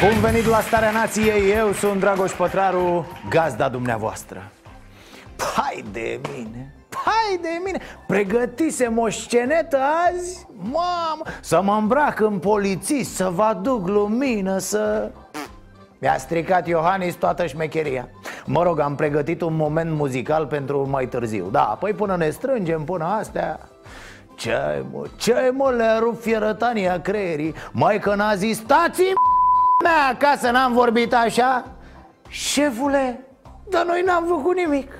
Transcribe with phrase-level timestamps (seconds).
[0.00, 4.50] Bun venit la Starea Nației, eu sunt Dragoș Pătraru, gazda dumneavoastră.
[5.56, 7.78] Hai de mine, hai de mine.
[8.06, 15.10] Pregătisem o scenetă azi, mamă Să mă îmbrac în polițist, să vă aduc lumină, să...
[15.98, 18.08] Mi-a stricat Iohannis toată șmecheria.
[18.44, 21.48] Mă rog, am pregătit un moment muzical pentru mai târziu.
[21.50, 23.58] Da, păi până ne strângem, până astea
[24.34, 27.54] ce mă, ce mă, le-a rupt fierătania creierii?
[27.72, 29.02] Mai că n-a zis, stați
[29.82, 31.64] mea acasă n-am vorbit așa
[32.28, 33.26] Șefule,
[33.68, 34.92] dar noi n-am făcut nimic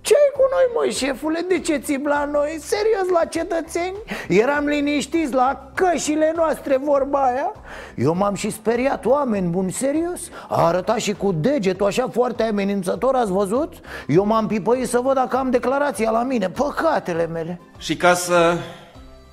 [0.00, 1.44] ce cu noi, măi, șefule?
[1.48, 2.58] De ce țip la noi?
[2.60, 3.96] Serios, la cetățeni?
[4.28, 7.52] Eram liniștiți la cășile noastre, vorba aia
[7.96, 13.14] Eu m-am și speriat, oameni buni, serios A arătat și cu degetul așa foarte amenințător,
[13.14, 13.72] ați văzut?
[14.06, 18.56] Eu m-am pipăit să văd dacă am declarația la mine, păcatele mele Și ca să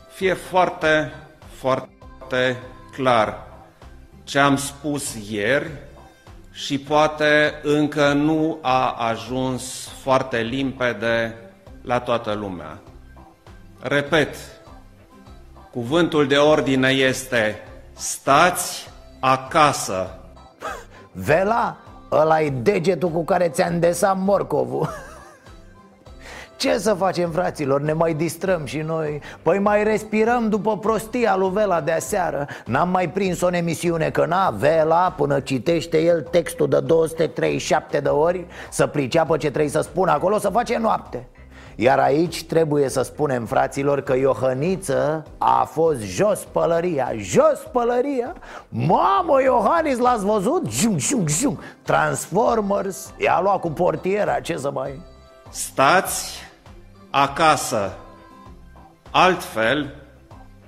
[0.09, 1.11] fie foarte,
[1.59, 2.57] foarte
[2.95, 3.46] clar
[4.27, 5.69] ce am spus ieri
[6.51, 11.35] și poate încă nu a ajuns foarte limpede
[11.81, 12.79] la toată lumea.
[13.79, 14.35] Repet,
[15.71, 17.59] cuvântul de ordine este
[17.93, 20.19] stați acasă.
[21.11, 21.77] Vela,
[22.11, 24.89] ăla e degetul cu care ți-a îndesat morcovul
[26.57, 29.21] Ce să facem, fraților, ne mai distrăm și noi.
[29.41, 32.47] Păi mai respirăm după prostia lui Vela de aseară.
[32.65, 38.09] N-am mai prins-o în emisiune că n-a Vela Până citește el textul de 237 de
[38.09, 41.27] ori Să priceapă ce trebuie să spună acolo, să face noapte.
[41.75, 48.35] Iar aici trebuie să spunem, fraților, că Iohăniță a fost jos pălăria Jos pălăria.
[48.69, 50.71] Mamă, Iohannis, l-ați văzut?
[50.71, 51.57] Jung, jung, jung.
[51.81, 53.13] Transformers.
[53.17, 55.01] I-a luat cu portiera, ce să mai...
[55.49, 56.46] Stați
[57.09, 57.91] acasă.
[59.11, 59.95] Altfel,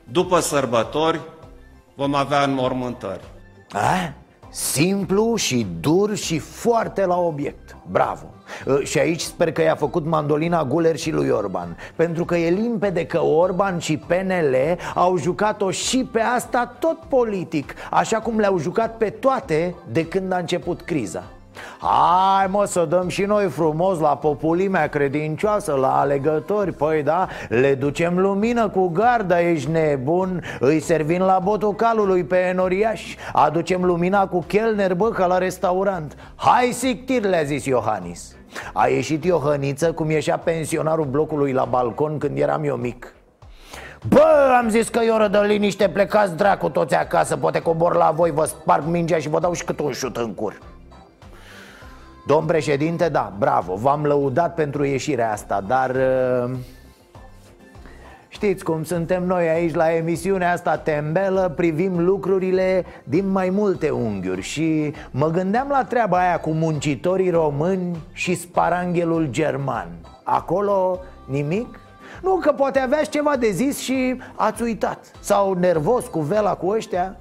[0.03, 1.19] după sărbători,
[1.95, 3.23] vom avea înmormântări.
[3.71, 4.13] A?
[4.51, 8.25] Simplu și dur și foarte la obiect Bravo
[8.67, 12.49] ă, Și aici sper că i-a făcut mandolina Guler și lui Orban Pentru că e
[12.49, 14.55] limpede că Orban și PNL
[14.95, 20.31] au jucat-o și pe asta tot politic Așa cum le-au jucat pe toate de când
[20.31, 21.23] a început criza
[21.81, 26.71] Hai mă să dăm și noi frumos la populimea credincioasă, la alegători.
[26.71, 30.43] Păi da, le ducem lumină cu garda, ești nebun.
[30.59, 33.15] Îi servim la botul calului pe enoriaș.
[33.33, 36.17] Aducem lumina cu chelner, bă, ca la restaurant.
[36.35, 38.35] Hai sictir, le-a zis Iohannis.
[38.73, 43.13] A ieșit Iohăniță cum ieșea pensionarul blocului la balcon când eram eu mic.
[44.07, 48.11] Bă, am zis că e oră de liniște, plecați dracu toți acasă Poate cobor la
[48.15, 50.57] voi, vă sparg mingea și vă dau și cât un șut în cur
[52.25, 55.89] Domn președinte, da, bravo, v-am lăudat pentru ieșirea asta, dar...
[55.89, 56.55] Uh,
[58.27, 64.41] știți cum suntem noi aici la emisiunea asta tembelă Privim lucrurile din mai multe unghiuri
[64.41, 69.89] Și mă gândeam la treaba aia cu muncitorii români și sparanghelul german.
[70.23, 71.79] Acolo nimic?
[72.21, 75.11] Nu, că poate aveați ceva de zis și ați uitat.
[75.19, 77.17] Sau nervos cu vela cu ăștia?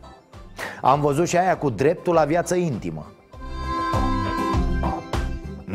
[0.83, 3.13] Am văzut și aia cu dreptul la viață intimă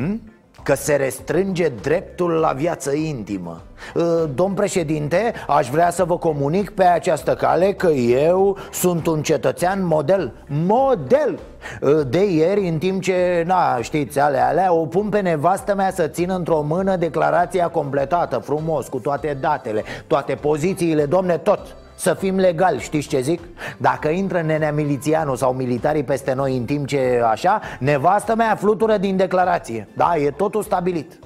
[0.04, 0.22] Hmm?
[0.64, 3.62] Că se restrânge dreptul la viață intimă
[3.96, 9.22] ă, Domn președinte, aș vrea să vă comunic pe această cale că eu sunt un
[9.22, 11.40] cetățean model Model!
[11.82, 15.92] Ă, de ieri, în timp ce, na, știți, alea, alea, o pun pe nevastă mea
[15.92, 22.14] să țină într-o mână declarația completată, frumos, cu toate datele, toate pozițiile, domne, tot să
[22.14, 23.40] fim legali, știți ce zic?
[23.78, 28.98] Dacă intră nenea milițianul sau militarii peste noi în timp ce așa Nevastă mea flutură
[28.98, 31.20] din declarație Da, e totul stabilit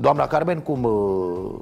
[0.00, 1.54] Doamna Carmen, cum uh,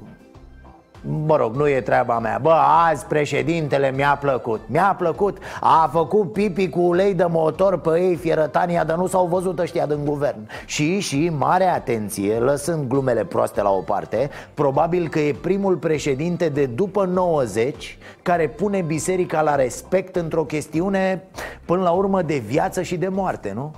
[1.25, 2.39] Mă rog, nu e treaba mea.
[2.41, 2.55] Bă,
[2.89, 4.61] azi președintele mi-a plăcut.
[4.65, 5.37] Mi-a plăcut.
[5.59, 9.85] A făcut pipi cu ulei de motor pe ei fierătania Dar nu s-au văzut ăștia
[9.85, 10.49] din guvern.
[10.65, 16.49] Și, și, mare atenție Lăsând glumele proaste la o parte Probabil că e primul președinte
[16.49, 21.23] de după 90 Care pune biserica la respect într-o chestiune
[21.65, 23.73] Până la urmă de viață și de moarte, nu?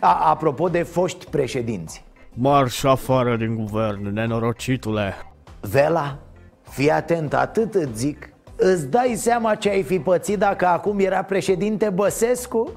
[0.00, 2.04] A, apropo de foști președinți.
[2.34, 5.14] Marș afară din guvern, nenorocitule.
[5.60, 6.18] Vela,
[6.70, 8.28] Fii atent, atât îți zic.
[8.56, 12.70] Îți dai seama ce ai fi pățit dacă acum era președinte Băsescu?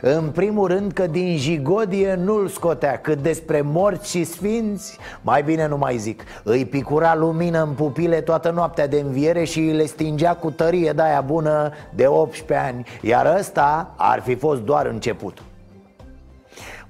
[0.00, 5.66] În primul rând că din jigodie nu-l scotea Cât despre morți și sfinți, mai bine
[5.66, 6.22] nu mai zic.
[6.42, 11.02] Îi picura lumină în pupile toată noaptea de înviere Și le stingea cu tărie de
[11.02, 15.44] aia bună de 18 ani Iar ăsta ar fi fost doar începutul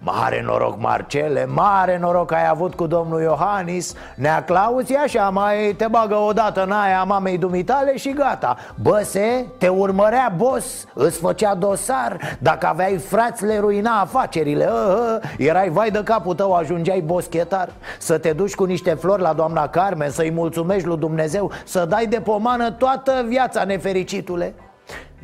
[0.03, 3.95] Mare noroc, Marcele, mare noroc ai avut cu domnul Iohannis.
[4.15, 8.57] Nea Claus e așa, mai te bagă odată în aia mamei dumitale și gata.
[8.83, 12.37] Băse, te urmărea boss, îți făcea dosar.
[12.39, 14.69] Dacă aveai frați, le ruina afacerile.
[14.71, 17.69] Uh, uh, Erai vai de capul tău, ajungeai boschetar.
[17.99, 22.07] Să te duci cu niște flori la doamna Carmen Să-i mulțumești lui Dumnezeu Să dai
[22.07, 24.55] de pomană toată viața, nefericitule.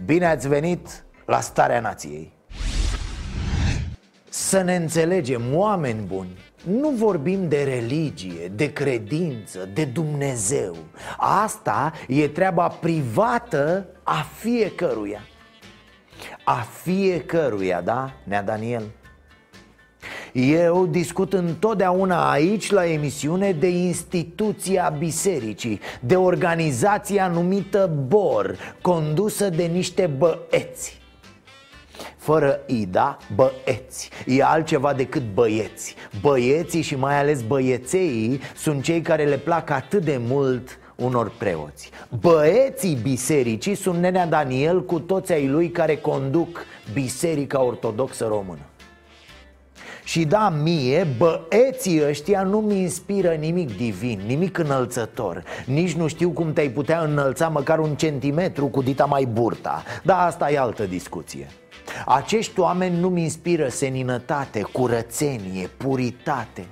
[0.05, 2.36] Bine ați venit la Starea Nației
[4.37, 10.77] să ne înțelegem, oameni buni nu vorbim de religie, de credință, de Dumnezeu.
[11.17, 15.21] Asta e treaba privată a fiecăruia.
[16.45, 18.83] A fiecăruia, da, Nea Daniel?
[20.33, 29.65] Eu discut întotdeauna aici la emisiune de instituția bisericii De organizația numită BOR, condusă de
[29.65, 31.05] niște băeți
[32.27, 35.95] fără Ida, băeți E altceva decât băieți.
[36.21, 41.91] Băieții și mai ales băieței sunt cei care le plac atât de mult unor preoți.
[42.21, 48.67] Băieții bisericii sunt nenea Daniel cu toți ai lui care conduc Biserica Ortodoxă Română.
[50.05, 55.45] Și da, mie, băeții ăștia nu-mi inspiră nimic divin, nimic înălțător.
[55.67, 59.83] Nici nu știu cum te-ai putea înălța măcar un centimetru cu dita mai burta.
[60.03, 61.49] Dar asta e altă discuție
[62.07, 66.67] acești oameni nu-mi inspiră seninătate, curățenie, puritate.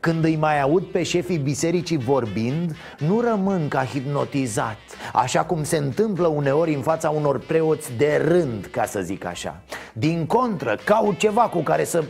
[0.00, 4.78] Când îi mai aud pe șefii bisericii vorbind, nu rămân ca hipnotizat
[5.12, 9.62] Așa cum se întâmplă uneori în fața unor preoți de rând, ca să zic așa.
[9.92, 12.04] Din contră, caut ceva cu care să...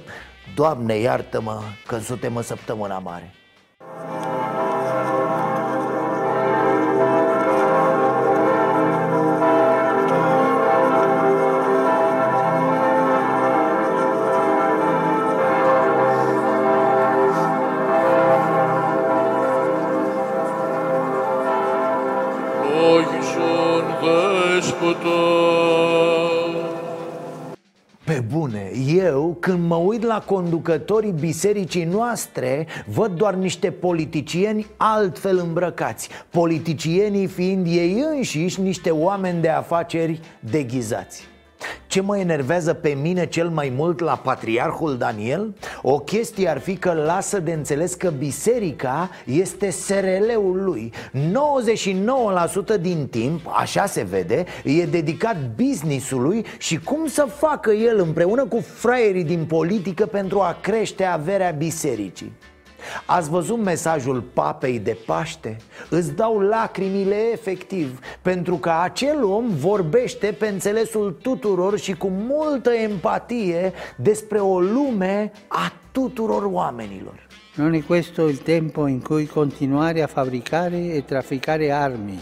[0.55, 3.33] Doamne, iartă-mă că suntem în săptămâna mare
[30.29, 39.41] conducătorii bisericii noastre Văd doar niște politicieni altfel îmbrăcați Politicienii fiind ei înșiși niște oameni
[39.41, 41.29] de afaceri deghizați
[41.89, 45.55] ce mă enervează pe mine cel mai mult la patriarhul Daniel?
[45.83, 50.93] O chestie ar fi că lasă de înțeles că biserica este SRL-ul lui
[52.77, 58.45] 99% din timp, așa se vede, e dedicat businessului și cum să facă el împreună
[58.45, 62.33] cu fraierii din politică pentru a crește averea bisericii
[63.07, 65.57] Ați văzut mesajul papei de Paște?
[65.91, 72.71] Îți dau lacrimile efectiv Pentru că acel om vorbește pe înțelesul tuturor și cu multă
[72.71, 77.27] empatie Despre o lume a tuturor oamenilor
[77.59, 82.17] Non è questo il tempo in cui continuare a fabbricare e trafficare armi,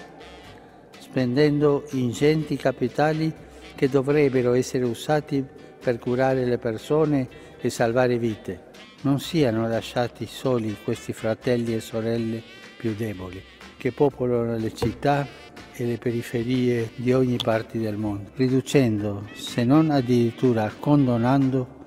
[0.99, 3.31] spendendo ingenti capitali
[3.75, 5.45] che dovrebbero essere usati
[5.87, 7.29] per curare le persone
[7.61, 12.43] e salvare vite non siano lasciati soli questi fratelli e sorelle
[12.77, 13.41] più deboli,
[13.77, 15.25] che popolano le città
[15.73, 21.85] e le periferie di ogni parte del mondo, riducendo, se non addirittura condonando,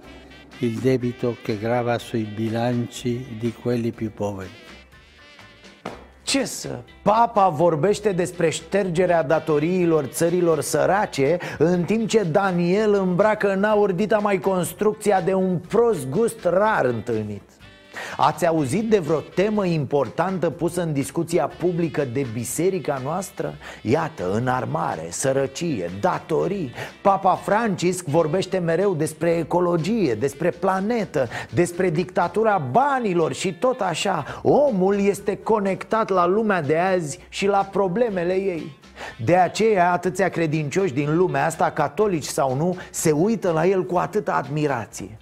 [0.59, 4.68] il debito che grava sui bilanci di quelli più poveri.
[6.29, 6.79] Ce să?
[7.01, 14.17] Papa vorbește despre ștergerea datoriilor țărilor sărace În timp ce Daniel îmbracă în aur dita
[14.17, 17.41] mai construcția de un prost gust rar întâlnit
[18.17, 23.55] Ați auzit de vreo temă importantă pusă în discuția publică de biserica noastră?
[23.81, 26.71] Iată, înarmare, sărăcie, datorii.
[27.01, 34.25] Papa Francisc vorbește mereu despre ecologie, despre planetă, despre dictatura banilor și tot așa.
[34.41, 38.77] Omul este conectat la lumea de azi și la problemele ei.
[39.25, 43.97] De aceea atâția credincioși din lumea asta, catolici sau nu, se uită la el cu
[43.97, 45.17] atâta admirație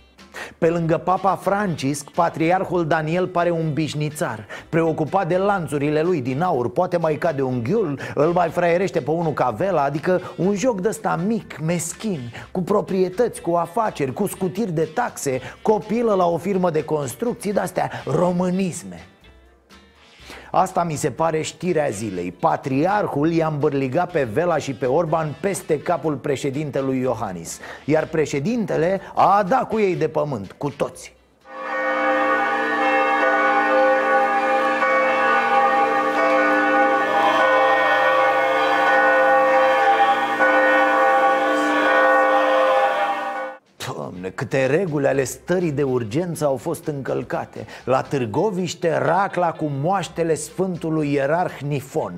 [0.57, 4.45] pe lângă Papa Francisc, patriarhul Daniel pare un bișnițar.
[4.69, 9.11] Preocupat de lanțurile lui din aur Poate mai cade un ghiul, îl mai fraierește pe
[9.11, 12.19] unul ca vela Adică un joc de ăsta mic, meschin
[12.51, 17.91] Cu proprietăți, cu afaceri, cu scutiri de taxe Copilă la o firmă de construcții De-astea
[18.05, 18.99] românisme
[20.51, 22.31] Asta mi se pare știrea zilei.
[22.31, 27.59] Patriarhul i-a îmbârligat pe Vela și pe Orban peste capul președintelui Iohannis.
[27.85, 31.15] Iar președintele a dat cu ei de pământ, cu toți
[44.37, 47.65] câte reguli ale stării de urgență au fost încălcate.
[47.85, 52.13] La Târgoviște, racla cu moaștele Sfântului Ierarh Nifon.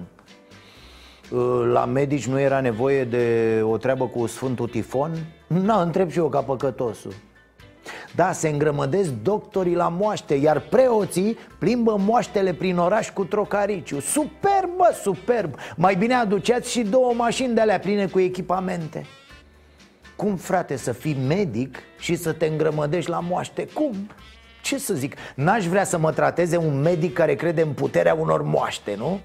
[1.71, 3.25] La medici nu era nevoie de
[3.63, 5.11] o treabă cu Sfântul Tifon?
[5.47, 7.13] Na, întreb și eu ca păcătosul.
[8.15, 13.99] Da, se îngrămădesc doctorii la moaște Iar preoții plimbă moaștele prin oraș cu trocariciu.
[13.99, 15.55] Superb, bă, superb!
[15.75, 19.05] Mai bine aduceați și două mașini de alea pline cu echipamente
[20.19, 23.67] cum, frate, să fii medic și să te îngrămădești la moaște?
[23.73, 24.09] Cum?
[24.61, 25.15] Ce să zic?
[25.35, 29.19] N-aș vrea să mă trateze un medic care crede în puterea unor moaște, nu?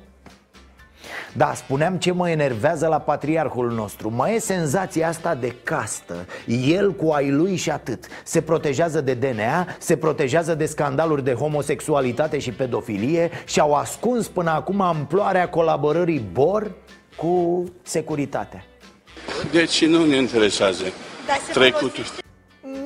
[1.37, 6.15] Da, spuneam ce mă enervează la patriarhul nostru Mai e senzația asta de castă
[6.47, 11.33] El cu ai lui și atât Se protejează de DNA, se protejează de scandaluri de
[11.33, 16.71] homosexualitate și pedofilie Și au ascuns până acum amploarea colaborării BOR
[17.17, 18.65] cu securitatea
[19.53, 20.85] deci nu ne interesează
[21.53, 22.05] trecutul.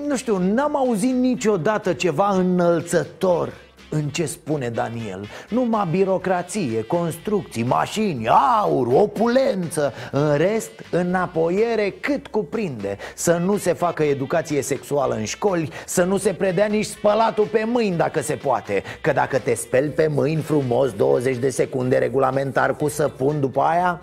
[0.06, 3.52] Nu știu, n-am auzit niciodată ceva înălțător
[3.90, 5.28] în ce spune Daniel.
[5.48, 9.92] Numai birocrație, construcții, mașini, aur, opulență.
[10.12, 12.96] În rest, înapoiere cât cuprinde.
[13.14, 17.64] Să nu se facă educație sexuală în școli Să nu se predea nici spălatul pe
[17.66, 18.82] mâini dacă se poate.
[19.00, 24.00] Că dacă te speli pe mâini frumos 20 de secunde regulamentar cu săpun după aia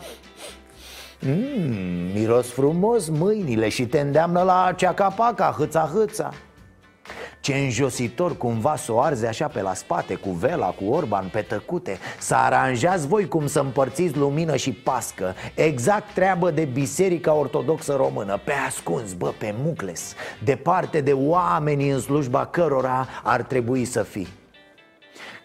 [1.19, 6.31] Mmm, miros frumos mâinile și te îndeamnă la ceacapaca, hâța hâța.
[7.39, 11.41] Ce înjositor cumva să o arzi așa pe la spate Cu vela, cu orban, pe
[11.41, 15.33] tăcute Să aranjați voi cum să împărțiți lumină și pască.
[15.55, 18.39] Exact treabă de Biserica Ortodoxă Română.
[18.43, 20.13] Pe ascuns, bă, pe mucles.
[20.43, 24.27] Departe de oamenii în slujba cărora ar trebui să fii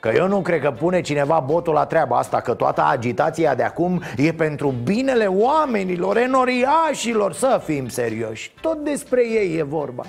[0.01, 3.63] Că eu nu cred că pune cineva botul la treaba asta Că toată agitația de
[3.63, 10.05] acum e pentru binele oamenilor, enoriașilor Să fim serioși, tot despre ei e vorba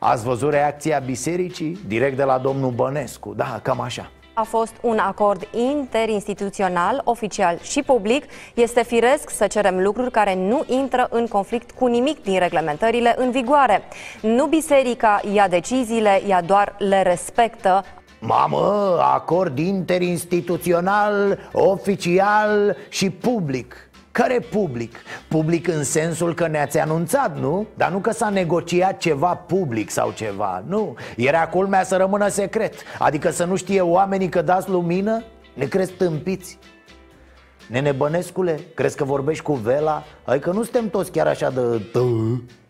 [0.00, 1.78] Ați văzut reacția bisericii?
[1.86, 7.82] Direct de la domnul Bănescu, da, cam așa a fost un acord interinstituțional, oficial și
[7.82, 8.24] public.
[8.54, 13.30] Este firesc să cerem lucruri care nu intră în conflict cu nimic din reglementările în
[13.30, 13.82] vigoare.
[14.22, 17.84] Nu biserica ia deciziile, ea doar le respectă.
[18.26, 24.96] Mamă, acord interinstituțional, oficial și public care public?
[25.28, 27.66] Public în sensul că ne-ați anunțat, nu?
[27.74, 32.74] Dar nu că s-a negociat ceva public sau ceva, nu Era culmea să rămână secret
[32.98, 35.22] Adică să nu știe oamenii că dați lumină?
[35.54, 36.58] Ne crezi tâmpiți?
[37.68, 40.04] Nene Bănescule, crezi că vorbești cu Vela?
[40.24, 41.60] Hai că nu suntem toți chiar așa de...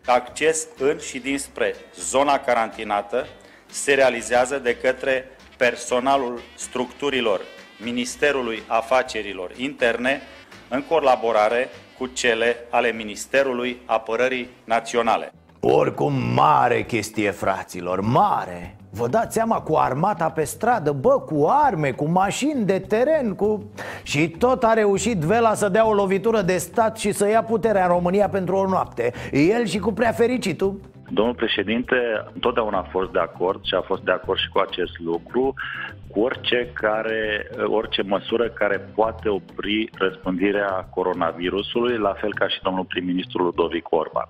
[0.05, 3.25] Acces în și dinspre zona carantinată
[3.69, 7.41] se realizează de către personalul structurilor
[7.83, 10.21] Ministerului Afacerilor Interne
[10.69, 15.31] în colaborare cu cele ale Ministerului Apărării Naționale.
[15.59, 18.75] Oricum mare chestie, fraților, mare.
[18.89, 23.63] Vă dați seama cu armata pe stradă, bă, cu arme, cu mașini de teren, cu...
[24.03, 27.85] Și tot a reușit Vela să dea o lovitură de stat și să ia puterea
[27.85, 29.13] în România pentru o noapte.
[29.31, 31.95] El și cu prea fericitul Domnul președinte
[32.33, 35.53] întotdeauna a fost de acord și a fost de acord și cu acest lucru,
[36.07, 42.85] cu orice, care, orice măsură care poate opri răspândirea coronavirusului, la fel ca și domnul
[42.85, 44.27] prim-ministru Ludovic Orban.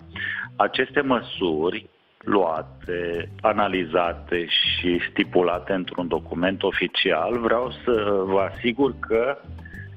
[0.55, 9.37] Aceste măsuri luate, analizate și stipulate într-un document oficial, vreau să vă asigur că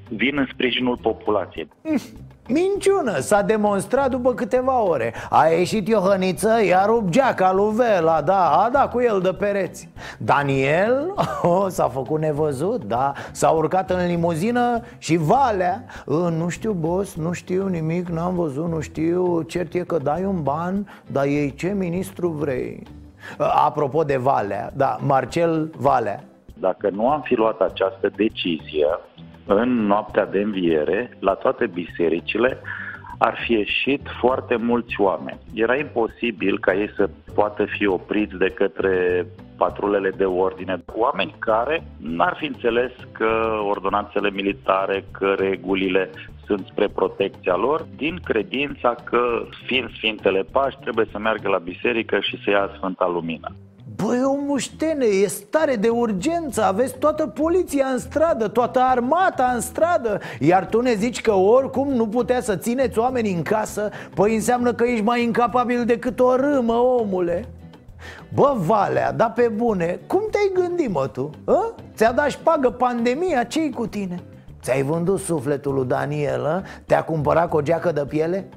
[0.09, 1.69] vin în sprijinul populației.
[2.51, 5.15] Minciună, s-a demonstrat după câteva ore.
[5.31, 9.89] A ieșit Iohăniță, i-a rupt geaca lui Vela, da, a dat cu el de pereți.
[10.19, 13.13] Daniel, oh, s-a făcut nevăzut, da.
[13.33, 15.85] S-a urcat în limuzină și Valea?
[16.07, 19.43] Uh, Nu știu, boss, nu știu nimic, n-am văzut, nu știu.
[19.43, 22.83] Cert e că dai un ban, dar ei ce ministru vrei?
[23.39, 26.25] Uh, Apropo de Valea, da, Marcel Valea.
[26.55, 28.87] Dacă nu am fi luat această decizie
[29.55, 32.61] în noaptea de înviere, la toate bisericile,
[33.19, 35.39] ar fi ieșit foarte mulți oameni.
[35.55, 39.27] Era imposibil ca ei să poată fi opriți de către
[39.57, 43.31] patrulele de ordine, oameni care n-ar fi înțeles că
[43.69, 46.11] ordonanțele militare, că regulile
[46.47, 52.19] sunt spre protecția lor, din credința că, fiind Sfintele Pași, trebuie să meargă la biserică
[52.21, 53.49] și să ia Sfânta Lumină.
[53.97, 59.61] Băi, omul Muștene, e stare de urgență Aveți toată poliția în stradă, toată armata în
[59.61, 64.35] stradă Iar tu ne zici că oricum nu putea să țineți oamenii în casă Păi
[64.35, 67.45] înseamnă că ești mai incapabil decât o râmă, omule
[68.35, 71.31] Bă, Valea, da pe bune, cum te-ai gândit, mă, tu?
[71.45, 71.75] A?
[71.95, 74.23] Ți-a dat șpagă pandemia, ce cu tine?
[74.63, 76.63] Ți-ai vândut sufletul lui Daniel, a?
[76.87, 78.49] Te-a cumpărat cu o geacă de piele?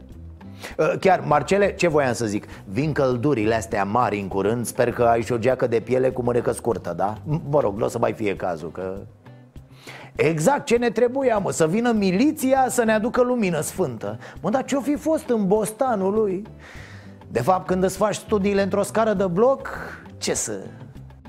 [0.99, 2.45] Chiar, Marcele, ce voiam să zic?
[2.65, 6.21] Vin căldurile astea mari în curând Sper că ai și o geacă de piele cu
[6.21, 7.17] mânecă scurtă, da?
[7.49, 8.97] Mă rog, nu o să mai fie cazul, că...
[10.15, 14.65] Exact ce ne trebuia, mă, să vină miliția să ne aducă lumină sfântă Mă, dar
[14.65, 16.43] ce-o fi fost în bostanul lui?
[17.27, 19.69] De fapt, când îți faci studiile într-o scară de bloc,
[20.17, 20.59] ce să...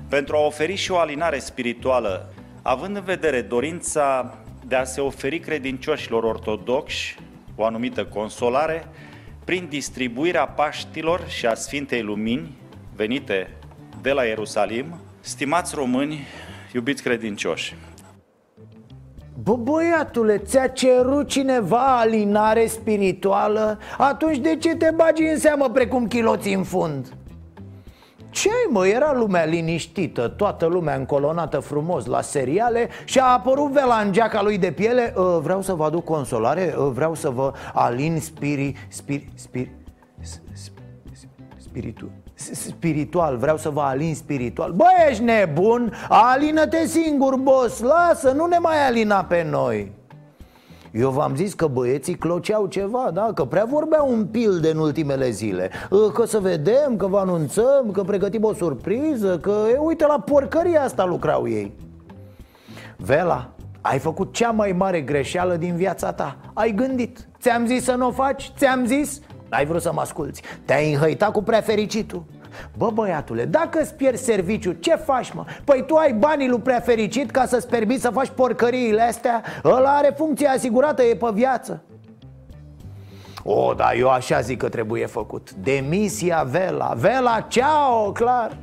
[0.09, 4.33] Pentru a oferi și o alinare spirituală, având în vedere dorința
[4.67, 7.15] de a se oferi credincioșilor ortodoxi
[7.55, 8.87] o anumită consolare,
[9.43, 12.57] prin distribuirea Paștilor și a Sfintei Lumini
[12.95, 13.49] venite
[14.01, 14.85] de la Ierusalim,
[15.19, 16.19] stimați români,
[16.73, 17.75] iubiți credincioși,
[19.43, 23.79] Bă, băiatule, ți-a cerut cineva alinare spirituală?
[23.97, 27.13] Atunci de ce te bagi în seamă precum chiloții în fund?
[28.33, 33.95] Ce mă, era lumea liniștită, toată lumea încolonată frumos la seriale Și a apărut Vela
[33.95, 35.13] în geaca lui de piele.
[35.17, 39.71] Uh, Vreau să vă aduc consolare, uh, vreau să vă alin spiri, spiri, spiri,
[41.57, 42.11] spiritul
[42.51, 44.71] spiritual, vreau să vă alin spiritual.
[44.71, 45.93] Bă, ești nebun?
[46.09, 49.91] Alină-te singur, boss, lasă, nu ne mai alina pe noi
[50.93, 53.31] eu v-am zis că băieții cloceau ceva, da?
[53.33, 55.71] Că prea vorbeau un pil de în ultimele zile
[56.13, 60.83] Că să vedem, că vă anunțăm, că pregătim o surpriză Că, e, uite, la porcăria
[60.83, 61.73] asta lucrau ei
[62.97, 63.49] Vela,
[63.81, 68.07] ai făcut cea mai mare greșeală din viața ta Ai gândit Ți-am zis să nu
[68.07, 68.51] o faci?
[68.57, 69.21] Ți-am zis?
[69.49, 72.23] N-ai vrut să mă asculți Te-ai înhăitat cu prea fericitul
[72.77, 75.45] Bă băiatule, dacă îți pierzi serviciu, ce faci mă?
[75.63, 79.43] Păi tu ai banii lui prea fericit ca să-ți permiți să faci porcăriile astea?
[79.63, 81.81] Ăla are funcție asigurată, e pe viață.
[83.43, 85.51] O, da, eu așa zic că trebuie făcut.
[85.53, 86.93] Demisia Vela.
[86.97, 88.57] Vela, ceau, clar.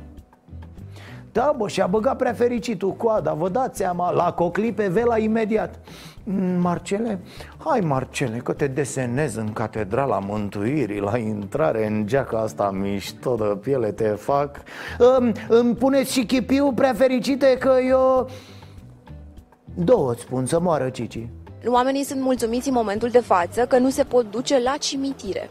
[1.31, 3.33] Da, bă, și-a băgat prea fericitul coada.
[3.33, 5.79] Vă dați seama, la cocli pe Vela imediat.
[5.79, 6.10] Mm,
[6.59, 7.19] Marcele,
[7.57, 13.57] hai Marcele, că te desenez în catedrala mântuirii La intrare în geaca asta mișto de
[13.61, 14.61] piele te fac.
[15.17, 18.29] Îmi, îmi puneți și chipiu prea fericite că eu...
[19.73, 21.27] Două îți spun să moară Cici.
[21.65, 25.49] Oamenii sunt mulțumiți în momentul de față că nu se pot duce la cimitire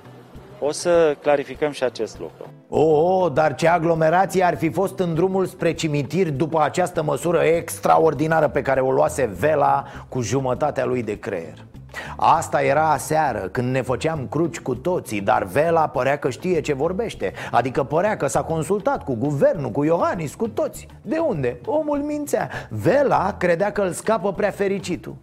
[0.62, 2.46] O să clarificăm și acest lucru.
[2.68, 7.38] Oh, oh, dar ce aglomerație ar fi fost în drumul spre cimitir după această măsură
[7.38, 11.64] extraordinară pe care o luase Vela cu jumătatea lui de creier?
[12.16, 16.74] Asta era aseară, când ne făceam cruci cu toții Dar Vela părea că știe ce
[16.74, 17.32] vorbește.
[17.50, 20.86] Adică părea că s-a consultat cu guvernul, cu Iohannis, cu toți.
[21.02, 21.60] De unde?
[21.66, 22.48] Omul mințea.
[22.68, 25.14] Vela credea că îl scapă prea fericitul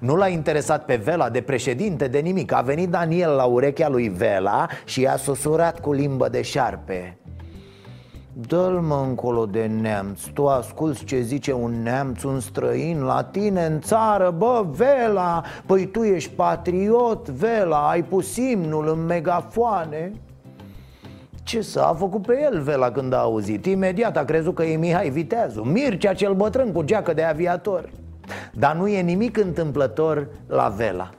[0.00, 2.52] nu l-a interesat pe Vela de președinte de nimic.
[2.52, 7.18] A venit Daniel la urechea lui Vela și i-a susurat cu limbă de șarpe.
[8.32, 10.20] Dă-l mă încolo de neamț.
[10.34, 14.34] Tu asculți ce zice un neamț, un străin la tine în țară.
[14.36, 20.12] Bă, Vela, păi tu ești patriot, Vela Ai pus imnul în megafoane.
[21.42, 23.66] Ce să a făcut pe el Vela când a auzit?
[23.66, 27.90] Imediat a crezut că e Mihai Viteazu Mircea cel bătrân cu geacă de aviator
[28.52, 31.10] dar nu e nimic întâmplător la Vela.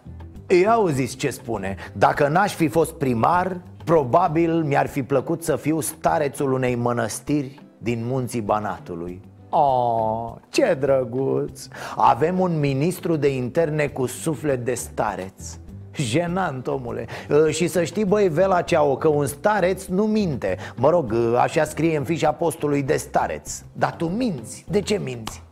[0.47, 1.75] Ei auziți ce spune.
[1.93, 8.05] Dacă n-aș fi fost primar Probabil mi-ar fi plăcut să fiu starețul unei mănăstiri din
[8.05, 9.21] munții Banatului.
[9.49, 11.67] Oh, ce drăguț!
[11.95, 15.57] Avem un ministru de interne cu suflet de stareț.
[15.95, 17.05] Jenant, omule.
[17.49, 20.57] Și să știi, băi, Vela Ceau, că un stareț nu minte.
[20.75, 23.61] Mă rog, așa scrie în fișa postului de stareț.
[23.73, 25.43] Dar tu minți, de ce minți?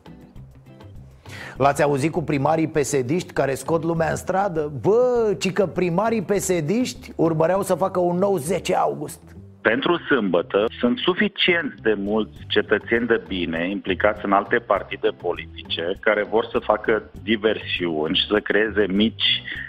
[1.60, 4.72] L-ați auzit cu primarii pesediști care scot lumea în stradă?
[4.82, 9.22] Bă, ci că primarii pesediști urmăreau să facă un nou 10 august
[9.62, 16.24] pentru sâmbătă sunt suficient de mulți cetățeni de bine implicați în alte partide politice care
[16.24, 19.69] vor să facă diversiuni și să creeze mici uh,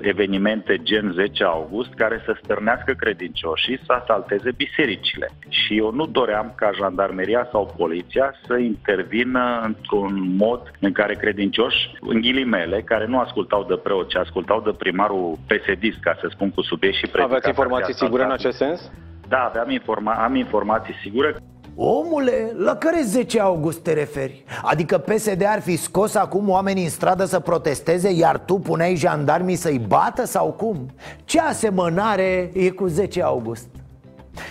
[0.00, 5.30] evenimente gen 10 august care să stârnească credincioșii să asalteze bisericile.
[5.48, 11.90] Și eu nu doream ca jandarmeria sau poliția să intervină într-un mod în care credincioși,
[12.00, 16.50] în ghilimele, care nu ascultau de preot, ci ascultau de primarul psd ca să spun
[16.50, 17.24] cu subiect și predica.
[17.24, 18.90] Aveți informații sigure în acest sens?
[19.28, 21.36] Da, aveam informa- am informații sigure.
[21.80, 24.44] Omule, la care 10 august te referi?
[24.62, 29.56] Adică PSD ar fi scos acum oamenii în stradă să protesteze Iar tu puneai jandarmii
[29.56, 30.90] să-i bată sau cum?
[31.24, 33.66] Ce asemănare e cu 10 august?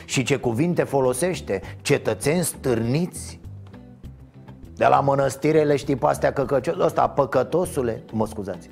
[0.05, 3.39] Și ce cuvinte folosește Cetățeni stârniți
[4.75, 8.69] De la mănăstire le știi pe astea căcăcios Ăsta, păcătosule Mă scuzați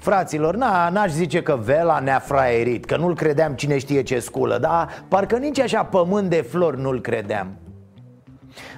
[0.00, 4.58] Fraților, na, n-aș zice că Vela ne-a fraierit Că nu-l credeam cine știe ce sculă
[4.58, 7.56] Dar parcă nici așa pământ de flori nu-l credeam.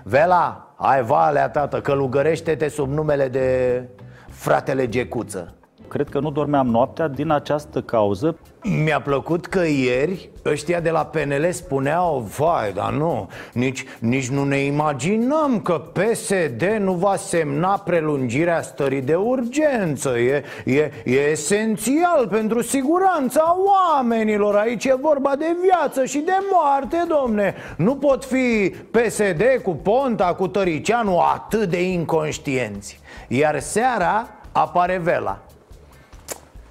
[0.02, 3.82] Vela, ai valea tată, călugărește-te sub numele de
[4.28, 5.54] fratele Gecuță
[5.92, 8.38] Cred că nu dormeam noaptea din această cauză.
[8.84, 14.44] Mi-a plăcut că ieri ăștia de la PNL spuneau Vai, dar nu, nici, nici nu
[14.44, 20.18] ne imaginăm că PSD nu va semna prelungirea stării de urgență.
[20.18, 24.54] E, e, e esențial pentru siguranța oamenilor.
[24.54, 27.54] Aici e vorba de viață și de moarte, domne.
[27.76, 33.00] Nu pot fi PSD cu Ponta, cu Tăricianu atât de inconștienți.
[33.28, 35.42] Iar seara apare Vela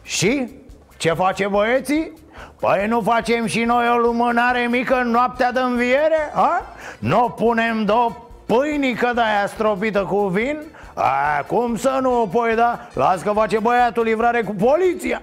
[0.04, 0.50] și?
[0.98, 2.12] Ce face băieții?
[2.60, 6.32] Păi nu facem și noi o lumânare mică în noaptea de înviere?
[6.34, 6.62] A?
[7.00, 8.12] Nu punem două
[8.46, 10.62] pâinică de aia stropită cu vin?
[10.94, 12.88] A, cum să nu, păi da?
[12.94, 15.22] Las că face băiatul livrare cu poliția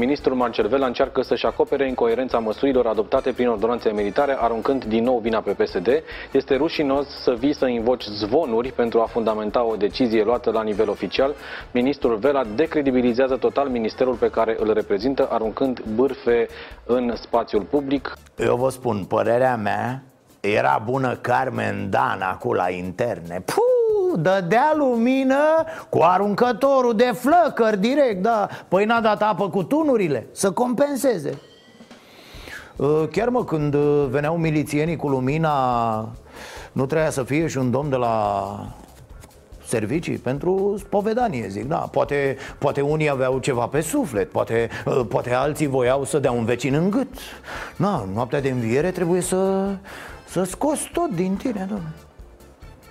[0.00, 5.18] Ministrul Marcel Vela încearcă să-și acopere incoerența măsurilor adoptate prin ordonanțe militare, aruncând din nou
[5.18, 5.88] vina pe PSD.
[6.32, 10.88] Este rușinos să vii să invoci zvonuri pentru a fundamenta o decizie luată la nivel
[10.88, 11.34] oficial.
[11.72, 16.46] Ministrul Vela decredibilizează total ministerul pe care îl reprezintă, aruncând bârfe
[16.86, 18.14] în spațiul public.
[18.38, 20.02] Eu vă spun, părerea mea
[20.40, 23.42] era bună Carmen Dan acolo la interne.
[23.44, 23.69] Puh!
[24.16, 28.48] Dădea lumină cu aruncătorul de flăcări direct, da.
[28.68, 31.38] Păi n-a dat apă cu tunurile, să compenseze.
[32.76, 33.74] Uh, Chiar mă, când
[34.10, 36.08] veneau milițienii cu lumina
[36.72, 38.44] Nu trebuia să fie și un domn de la
[39.64, 40.16] servicii?
[40.16, 41.76] Pentru spovedanie, zic, da.
[41.76, 46.44] Poate, poate unii aveau ceva pe suflet Poate, uh, poate alții voiau să dea un
[46.44, 47.08] vecin în gât.
[47.76, 49.68] Na, noaptea de înviere trebuie să,
[50.28, 51.92] să scoți tot din tine, domnule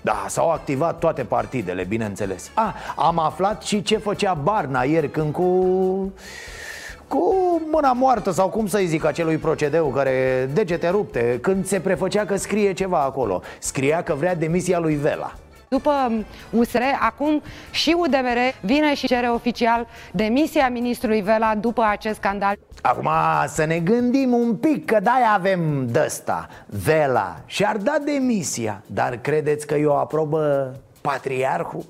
[0.10, 2.52] da, s-au activat toate partidele, bineînțeles.
[2.54, 5.44] A, am aflat și ce făcea Barna ieri când cu...
[7.08, 12.26] Cu mâna moartă sau cum să-i zic acelui procedeu care degete rupte Când se prefăcea
[12.26, 13.42] că scrie ceva acolo.
[13.60, 15.34] Scria că vrea demisia lui Vela
[15.70, 16.12] după
[16.50, 22.58] USR, acum și UDMR vine și cere oficial demisia ministrului Vela după acest scandal.
[22.82, 23.10] Acum
[23.48, 29.68] să ne gândim un pic că da avem dăsta Vela și-ar da demisia Dar credeți
[29.68, 31.86] că eu aprobă patriarhul?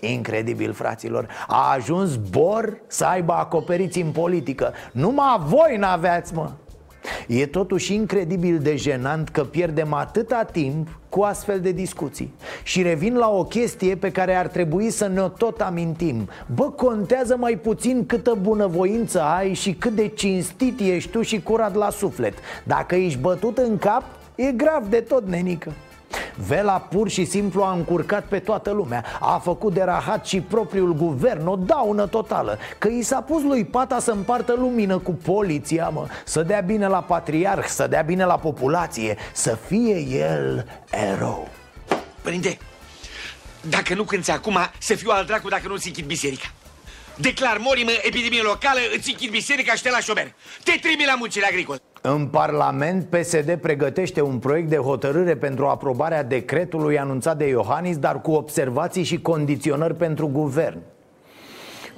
[0.00, 6.50] Incredibil, fraților A ajuns Bor să aibă acoperiți în politică Numai voi n-aveați, mă
[7.26, 12.34] E totuși incredibil de jenant că pierdem atâta timp cu astfel de discuții.
[12.62, 16.28] Și revin la o chestie pe care ar trebui să ne tot amintim.
[16.54, 21.74] Bă, contează mai puțin câtă bunăvoință ai și cât de cinstit ești tu și curat
[21.74, 22.34] la suflet.
[22.64, 24.02] Dacă ești bătut în cap,
[24.34, 25.72] e grav de tot, nenică
[26.36, 29.04] Vela pur și simplu a încurcat pe toată lumea.
[29.20, 32.58] A făcut de rahat și propriul guvern O daună totală.
[32.78, 36.06] Că i s-a pus lui Pata să împartă lumină cu poliția, mă.
[36.24, 41.48] Să dea bine la patriarh, să dea bine la populație Să fie el erou.
[42.22, 42.58] Părinte,
[43.60, 46.46] dacă nu cânti acum, să fiu al dracu dacă nu-ți închid biserica.
[47.16, 50.34] Declar morimă epidemie locală, îți închid biserica și te la șober.
[50.62, 51.80] Te trimi la muncile agricole
[52.14, 58.20] în Parlament, PSD pregătește un proiect de hotărâre pentru aprobarea decretului anunțat de Iohannis, dar
[58.20, 60.78] cu observații și condiționări pentru guvern.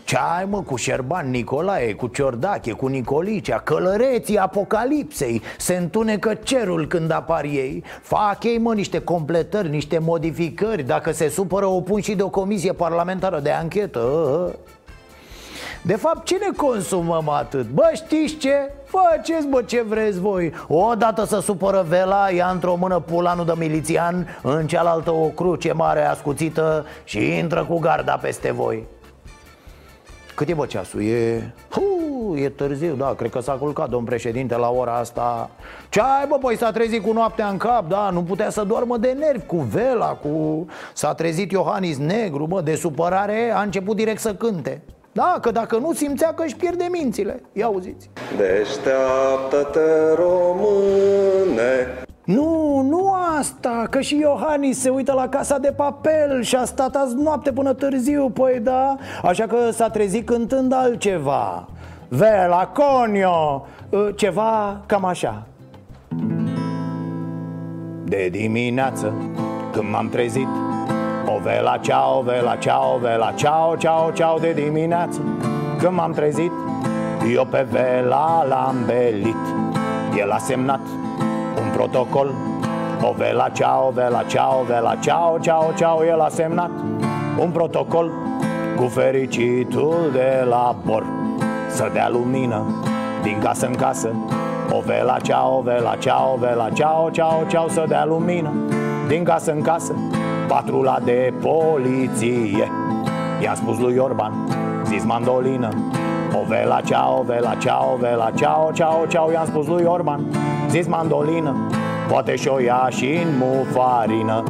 [0.05, 5.43] Ce ai mă cu Șerban Nicolae, cu Ciordache, cu Nicolicea Călăreții apocalipsei.
[5.59, 7.85] Se întunecă cerul când apar ei.
[8.03, 10.83] Fac ei mă niște completări, niște modificări.
[10.83, 14.01] Dacă se supără o pun și de o comisie parlamentară de anchetă
[15.83, 17.69] de fapt, ce ne consumăm atât?
[17.69, 18.71] Bă, știți ce?
[18.85, 24.39] Faceți, bă, ce vreți voi Odată să supără vela, ia într-o mână pulanul de milițian
[24.43, 28.85] În cealaltă o cruce mare ascuțită Și intră cu garda peste voi
[30.35, 31.03] Cât e, bă, ceasul?
[31.03, 31.53] E...
[31.71, 35.51] Hu, e târziu, da, cred că s-a culcat domn președinte la ora asta
[35.89, 38.97] Ce ai, bă, păi s-a trezit cu noaptea în cap, da, nu putea să doarmă
[38.97, 40.67] de nervi cu vela, cu...
[40.93, 44.83] S-a trezit Iohannis negru, bă, de supărare a început direct să cânte
[45.19, 47.43] da, că dacă nu simțea că își pierde mințile.
[47.53, 48.11] Ia auziți.
[48.37, 52.05] Deșteaptă-te, române.
[52.25, 56.97] Nu, nu asta, că și Iohannis se uită la casa de papel și a stat
[56.97, 61.69] azi noapte până târziu, păi da Așa că s-a trezit cântând altceva.
[62.09, 65.47] Vela, conio, ă, ceva cam așa.
[68.05, 69.13] De dimineață,
[69.73, 70.68] când m-am trezit
[71.39, 75.21] o vela, ceau, vela, ceau, vela, ceau, ceau, ceau de dimineață
[75.79, 76.53] Când m-am trezit,
[77.35, 79.37] eu pe vela l-am belit
[80.17, 80.81] El a semnat
[81.63, 82.35] un protocol
[83.03, 86.71] O vela ceau, vela ceau, vela ceau, ceau, ceau El a semnat
[87.41, 88.11] un protocol
[88.77, 91.05] Cu fericitul de la bor
[91.69, 92.63] Să dea lumină
[93.23, 94.15] din casă în casă
[94.71, 98.51] O vela ceau, vela ceau, vela ceau, ceau, ceau Să dea lumină
[99.09, 99.95] din casă în casă
[100.49, 102.69] Patrula de poliție.
[103.43, 104.33] I-a spus lui Orban,
[104.85, 105.69] zis mandolină
[106.33, 110.25] O vela ceau, vela ceau, vela ceau, ceau, ceau I-am spus lui Orban,
[110.69, 111.57] zis mandolină
[112.09, 114.45] Poate și-o ia și în mufarină.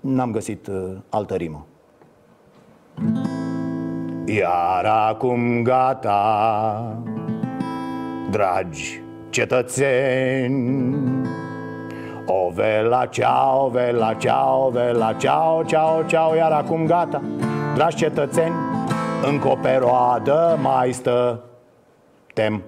[0.00, 0.74] N-am găsit uh,
[1.08, 1.66] altă rimă.
[4.24, 6.96] Iar acum gata
[8.30, 11.21] Dragi cetățeni
[12.26, 17.22] O vela ceau, vela ceau, vela ceau, ceau, ceau Iar acum gata,
[17.74, 18.54] dragi cetățeni
[19.30, 21.40] Încă o perioadă mai stă.
[22.34, 22.62] Tem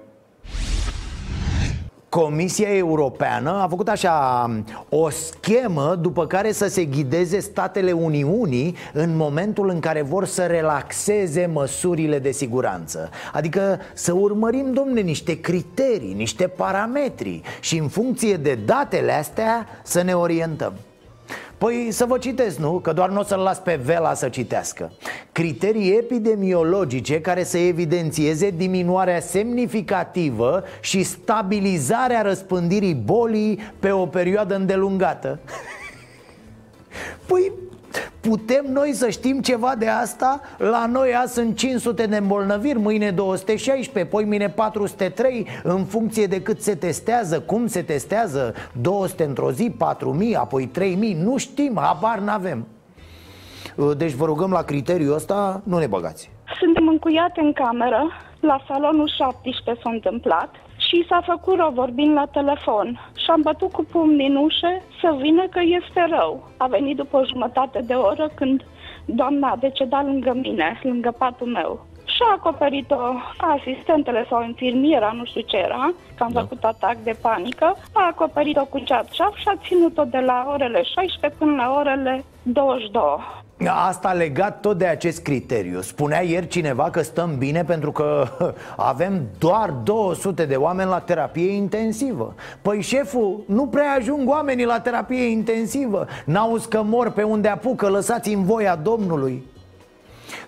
[2.14, 4.50] Comisia Europeană a făcut așa
[4.88, 10.42] o schemă după care să se ghideze statele Uniunii în momentul în care vor să
[10.42, 13.10] relaxeze măsurile de siguranță.
[13.32, 20.02] Adică să urmărim, domne, niște criterii, niște parametri și în funcție de datele astea să
[20.02, 20.72] ne orientăm.
[21.58, 22.72] Păi să vă citesc, nu?
[22.78, 24.92] Că doar nu o să-l las pe Vela să citească
[25.32, 35.38] Criterii epidemiologice care să evidențieze diminuarea semnificativă și stabilizarea răspândirii bolii pe o perioadă îndelungată
[37.26, 37.52] Păi
[38.20, 40.40] Putem noi să știm ceva de asta?
[40.58, 46.42] La noi azi sunt 500 de îmbolnăviri, mâine 216, poi mine 403 În funcție de
[46.42, 52.18] cât se testează, cum se testează 200 într-o zi, 4000, apoi 3000 Nu știm, habar
[52.18, 52.66] n-avem.
[53.96, 56.30] Deci vă rugăm la criteriul ăsta, nu ne băgați.
[56.58, 60.50] Suntem încuiate în cameră, la salonul 17 s-a întâmplat
[60.86, 65.16] și s-a făcut rău vorbind la telefon și am bătut cu pumnii în ușă să
[65.20, 66.48] vină că este rău.
[66.56, 68.64] A venit după o jumătate de oră când
[69.04, 71.86] doamna a decedat lângă mine, lângă patul meu.
[72.04, 72.96] Și a acoperit-o
[73.36, 76.40] asistentele sau infirmiera, nu știu ce era, că am da.
[76.40, 81.38] făcut atac de panică, a acoperit-o cu ceap și a ținut-o de la orele 16
[81.38, 83.43] până la orele 22.
[83.88, 85.80] Asta legat tot de acest criteriu.
[85.80, 88.28] Spunea ieri cineva că stăm bine pentru că
[88.76, 92.34] avem doar 200 de oameni la terapie intensivă.
[92.62, 96.06] Păi șeful, nu prea ajung oamenii la terapie intensivă.
[96.24, 99.44] N-auzi că mor pe unde apucă, lăsați în voia Domnului.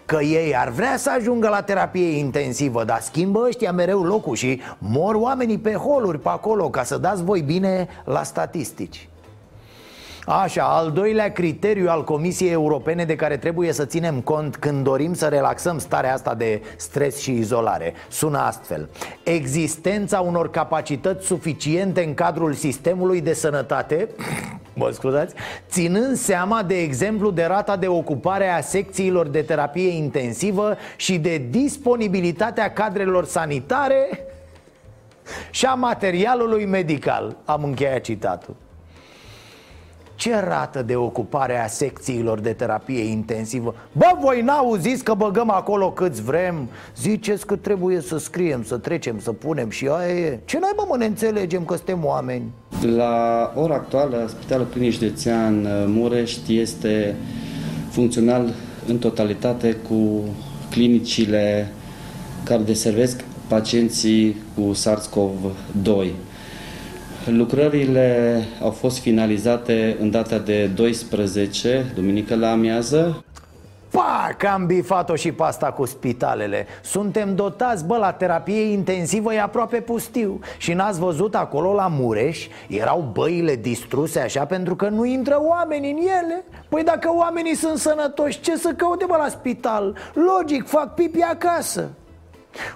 [0.04, 4.60] Că ei ar vrea să ajungă la terapie intensivă Dar schimbă ăștia mereu locul și
[4.78, 9.08] mor oamenii pe holuri pe acolo Ca să dați voi bine la statistici
[10.28, 15.14] Așa, al doilea criteriu al Comisiei Europene de care trebuie să ținem cont când dorim
[15.14, 17.94] să relaxăm starea asta de stres și izolare.
[18.08, 18.88] Sună astfel.
[19.22, 24.08] Existența unor capacități suficiente în cadrul sistemului de sănătate
[24.74, 25.34] Mă scuzați?
[25.68, 31.46] Ținând seama, de exemplu, de rata de ocupare a secțiilor de terapie intensivă și de
[31.50, 34.08] disponibilitatea cadrelor sanitare
[35.50, 37.36] și a materialului medical.
[37.44, 38.56] Am încheiat citatul
[40.16, 43.74] ce rată de ocupare a secțiilor de terapie intensivă?
[43.92, 46.68] Bă, voi n-auziți că băgăm acolo câți vrem?
[46.96, 50.84] Ziceți că trebuie să scriem, să trecem, să punem și aia e Ce noi, bă,
[50.88, 52.44] mă, ne înțelegem că suntem oameni?
[52.96, 57.16] La ora actuală, Spitalul Clinic Județean uh, Murești este
[57.90, 58.52] funcțional
[58.86, 60.24] în totalitate cu
[60.70, 61.72] clinicile
[62.44, 66.25] care deservesc pacienții cu SARS-CoV-2.
[67.30, 73.24] Lucrările au fost finalizate în data de 12, duminică la amiază.
[73.90, 76.66] Pa, că am bifat-o și pasta cu spitalele.
[76.82, 80.40] Suntem dotați, bă, la terapie intensivă e aproape pustiu.
[80.58, 82.46] Și n-ați văzut acolo la Mureș?
[82.68, 86.44] Erau băile distruse așa pentru că nu intră oameni în ele?
[86.68, 89.96] Păi dacă oamenii sunt sănătoși, ce să căute, bă, la spital?
[90.14, 91.90] Logic, fac pipi acasă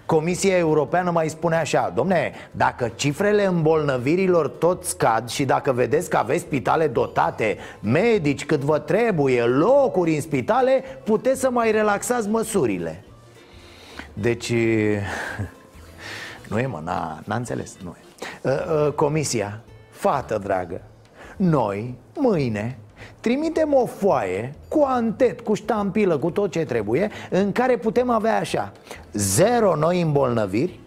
[0.07, 6.17] Comisia Europeană mai spune așa Domne, dacă cifrele îmbolnăvirilor tot scad Și dacă vedeți că
[6.17, 13.05] aveți spitale dotate Medici cât vă trebuie, locuri în spitale Puteți să mai relaxați măsurile.
[14.13, 14.53] Deci...
[16.49, 18.05] Nu e mă, n-a, n-a înțeles, nu e.
[18.45, 20.81] Ă, ă, Comisia, fată dragă
[21.37, 22.79] Noi, mâine,
[23.21, 28.37] Trimitem o foaie cu antet, cu ștampilă, cu tot ce trebuie În care putem avea
[28.37, 28.73] așa
[29.13, 30.81] Zero noi îmbolnăviri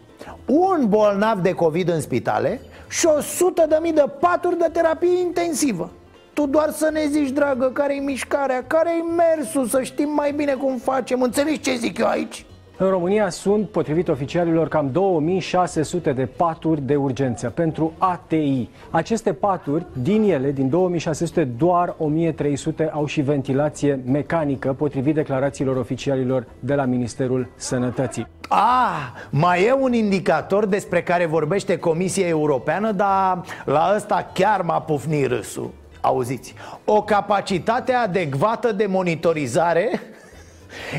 [0.45, 5.19] Un bolnav de COVID în spitale Și o sută de mii de paturi de terapie
[5.19, 5.91] intensivă
[6.33, 10.77] tu doar să ne zici, dragă, care-i mișcarea, care-i mersul, să știm mai bine cum
[10.77, 12.45] facem Înțelegi ce zic eu aici?
[12.77, 18.69] În România sunt, potrivit oficialilor, cam 2600 de paturi de urgență pentru ATI.
[18.89, 26.45] Aceste paturi, din ele, din 2600, doar 1300 au și ventilație mecanică, potrivit declarațiilor oficialilor
[26.59, 28.27] de la Ministerul Sănătății.
[28.49, 34.81] Ah, mai e un indicator despre care vorbește Comisia Europeană, dar la ăsta chiar m-a
[34.81, 35.71] pufnit râsul.
[36.01, 36.53] Auziți,
[36.85, 39.89] o capacitate adecvată de monitorizare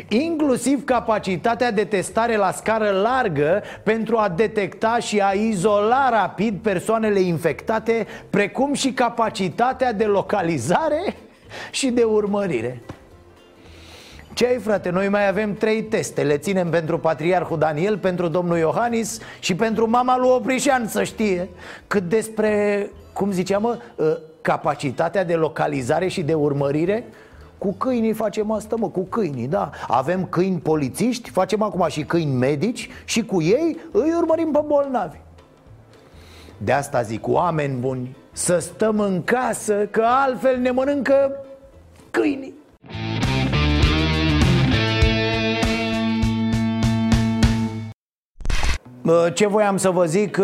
[0.08, 7.20] Inclusiv capacitatea de testare la scară largă pentru a detecta și a izola rapid persoanele
[7.20, 11.14] infectate, precum și capacitatea de localizare
[11.70, 12.82] și de urmărire.
[14.34, 14.90] Ce ai, frate?
[14.90, 19.90] Noi mai avem trei teste Le ținem pentru Patriarhul Daniel, pentru domnul Iohannis și pentru
[19.90, 21.48] mama lui Oprișan, să știe
[21.86, 27.04] Cât despre, cum ziceam, mă, ă, capacitatea de localizare și de urmărire
[27.64, 29.70] cu câinii facem asta, mă, cu câinii, da.
[29.88, 35.16] Avem câini polițiști, facem acum și câini medici Și cu ei îi urmărim pe bolnavi.
[36.58, 41.30] De asta zic, oameni buni Să stăm în casă, că altfel ne mănâncă
[42.10, 42.54] câinii.
[49.34, 50.40] Ce voiam să vă zic,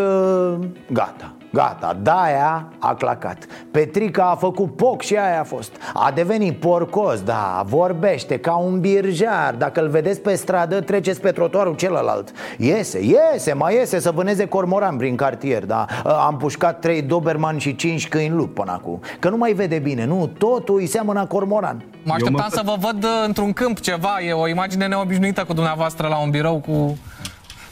[0.92, 3.46] gata Gata, Daia a clacat.
[3.70, 5.72] Petrica a făcut poc și aia a fost.
[5.94, 9.54] A devenit porcos, da, vorbește ca un birjar.
[9.58, 12.32] Dacă îl vedeți pe stradă, treceți pe trotuarul celălalt.
[12.58, 15.86] Iese, iese, mai iese să vâneze cormoran prin cartier, da.
[16.04, 19.00] Am pușcat trei Doberman și cinci câini lup până acum.
[19.18, 21.84] Că nu mai vede bine, nu, totul îi seamănă cormoran.
[22.02, 22.56] Mă așteptam mă...
[22.56, 24.20] să vă văd uh, într-un câmp ceva.
[24.28, 26.98] E o imagine neobișnuită cu dumneavoastră la un birou cu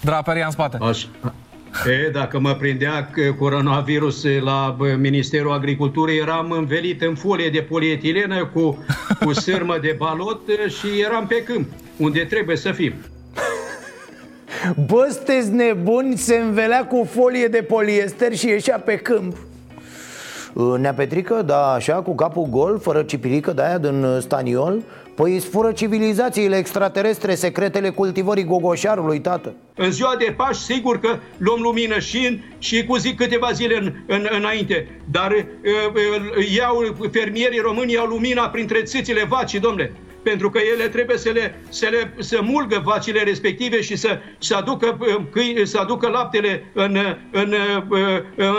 [0.00, 0.78] draperia în spate.
[0.80, 1.04] Aș,
[1.86, 8.84] E, dacă mă prindea coronavirus la Ministerul Agriculturii, eram învelit în folie de polietilenă cu,
[9.24, 12.92] cu sârmă de balot și eram pe câmp, unde trebuie să fim.
[14.86, 19.36] Bă, sunteți nebuni, se învelea cu folie de poliester și ieșea pe câmp
[20.78, 24.82] Nea Petrică, da, așa, cu capul gol, fără cipirică de aia din staniol.
[25.14, 29.54] Păi îți fură civilizațiile extraterestre secretele cultivării gogoșarului, tată.
[29.74, 33.76] În ziua de Paști, sigur că luăm lumină și, în, și cu zi câteva zile
[33.76, 34.88] în, în, înainte.
[35.10, 35.44] Dar uh,
[36.36, 39.92] uh, iau fermierii români iau lumina printre țâțile vacii, domnule
[40.28, 44.56] pentru că ele trebuie să, le, să, le, să mulgă vacile respective și să, să,
[44.56, 44.98] aducă,
[45.32, 46.96] câini, să aducă laptele în,
[47.30, 47.54] în,
[47.90, 48.14] în,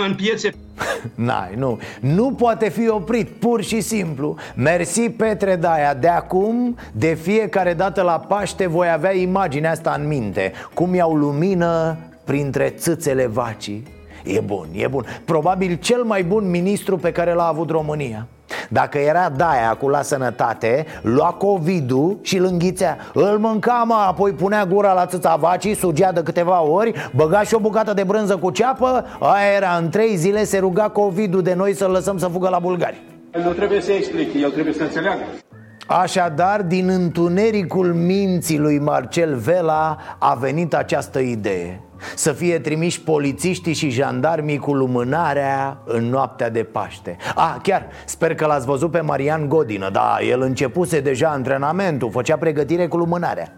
[0.06, 0.54] în piețe.
[1.26, 1.80] N-ai, nu.
[2.00, 4.36] Nu poate fi oprit, pur și simplu.
[4.56, 5.94] Mersi Petre Daia.
[5.94, 10.52] De acum, de fiecare dată la Paște Voi avea imaginea asta în minte.
[10.74, 13.84] Cum iau lumină printre țâțele vacii.
[14.24, 15.06] E bun, e bun.
[15.26, 18.28] Probabil cel mai bun ministru pe care l-a avut România
[18.70, 22.98] dacă era Daia cu la sănătate, lua covid și îl înghițea.
[23.14, 27.56] Îl mânca, mă, apoi punea gura la țâța vacii, sugea de câteva ori Băga și
[27.56, 29.06] o bucată de brânză cu ceapă.
[29.20, 32.60] Aia era, în trei zile se ruga covid de noi să-l lăsăm să fugă la
[32.60, 33.02] bulgari.
[33.44, 35.22] Nu trebuie să explic, el trebuie să înțeleagă
[35.90, 41.82] Așadar, din întunericul minții lui Marcel Vela a venit această idee.
[42.16, 47.18] Să fie trimiși polițiștii și jandarmii cu lumânarea în noaptea de Paște.
[47.36, 52.38] Ah, chiar, sper că l-ați văzut pe Marian Godină Da, el începuse deja antrenamentul, făcea
[52.38, 53.54] pregătire cu lumânarea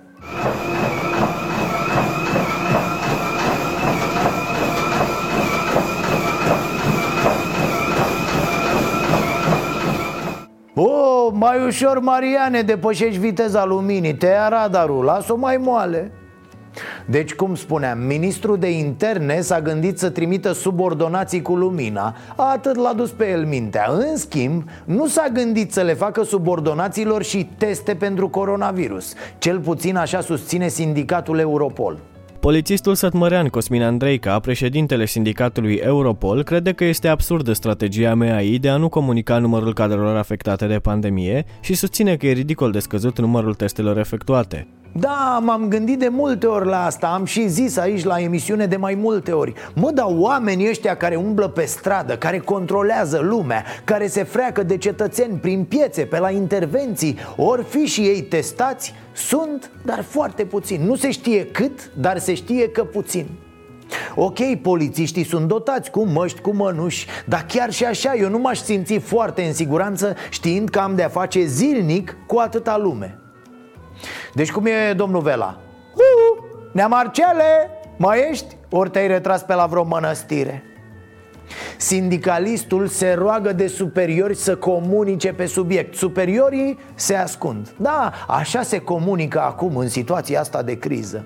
[10.75, 14.15] O, mai ușor, Mariane, depășești viteza luminii.
[14.15, 16.11] Te ia radarul, las-o mai moale.
[17.05, 22.15] Deci, cum spuneam, ministrul de interne s-a gândit să trimită subordonații cu lumina.
[22.35, 23.85] Atât l-a dus pe el mintea.
[23.89, 29.13] În schimb, nu s-a gândit să le facă subordonaților și teste pentru coronavirus.
[29.37, 31.99] Cel puțin așa susține sindicatul Europol
[32.41, 38.77] Polițistul sătmărean Cosmin Andreica, președintele sindicatului Europol, crede că este absurdă strategia MEAI de a
[38.77, 43.53] nu comunica numărul cadrelor afectate de pandemie și susține că e ridicol de scăzut numărul
[43.53, 44.67] testelor efectuate.
[44.93, 47.07] Da, m-am gândit de multe ori la asta.
[47.07, 49.53] Am și zis aici la emisiune de mai multe ori.
[49.75, 54.77] Mă, dar oamenii ăștia care umblă pe stradă Care controlează lumea Care se freacă de
[54.77, 60.81] cetățeni prin piețe Pe la intervenții Ori fi și ei testați Sunt, dar foarte puțin
[60.81, 63.25] Nu se știe cât, dar se știe că puțin.
[64.15, 68.59] Ok, polițiștii sunt dotați cu măști, cu mănuși Dar chiar și așa eu nu m-aș
[68.59, 73.20] simți foarte în siguranță Știind că am de-a face zilnic cu atâta lume
[74.33, 75.59] deci cum e domnul Vela?
[75.93, 78.55] Uu, Nea Marcele, mai ești?
[78.69, 80.63] Ori te-ai retras pe la vreo mănăstire?
[81.77, 88.79] Sindicalistul se roagă de superiori să comunice pe subiect Superiorii se ascund Da, așa se
[88.79, 91.25] comunică acum în situația asta de criză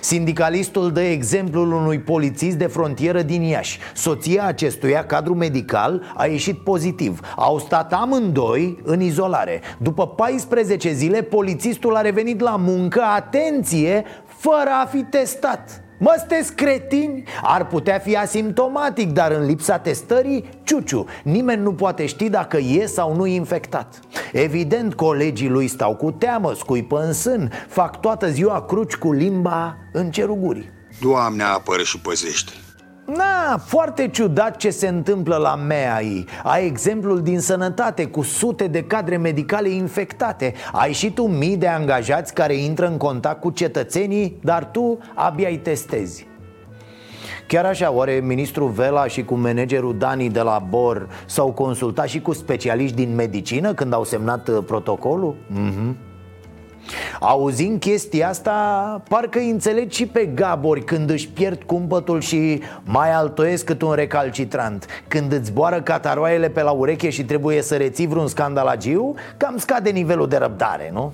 [0.00, 3.78] Sindicalistul dă exemplul unui polițist de frontieră din Iași.
[3.94, 7.20] Soția acestuia, cadru medical, a ieșit pozitiv.
[7.36, 9.60] Au stat amândoi în izolare.
[9.78, 16.54] După 14 zile, polițistul a revenit la muncă, atenție, fără a fi testat Mă, sunteți
[16.54, 17.22] cretini?
[17.42, 21.06] Ar putea fi asimptomatic, dar în lipsa testării, ciuciu.
[21.24, 24.00] Nimeni nu poate ști dacă e sau nu infectat.
[24.32, 29.76] Evident, colegii lui stau cu teamă, scuipă în sân Fac toată ziua cruci cu limba
[29.92, 30.70] în cerul gurii
[31.00, 32.52] Doamne, apără și păzește
[33.16, 38.82] Na, foarte ciudat ce se întâmplă la MEAI Ai exemplul din sănătate cu sute de
[38.82, 40.54] cadre medicale infectate.
[40.72, 45.48] Ai și tu mii de angajați care intră în contact cu cetățenii Dar tu abia
[45.48, 46.26] îi testezi.
[47.46, 52.20] Chiar așa, oare ministrul Vela și cu managerul Dani de la BOR S-au consultat și
[52.20, 55.34] cu specialiști din medicină când au semnat uh, protocolul?
[55.46, 55.96] Mhm
[57.20, 58.52] Auzind chestia asta,
[59.08, 63.92] parcă îi înțelegi și pe Gabori când își pierd cumpătul și mai altoiesc cât un
[63.92, 69.56] recalcitrant Când îți zboară cataroaiele pe la ureche și trebuie să reții vreun scandalagiu, cam
[69.56, 71.12] scade nivelul de răbdare, nu?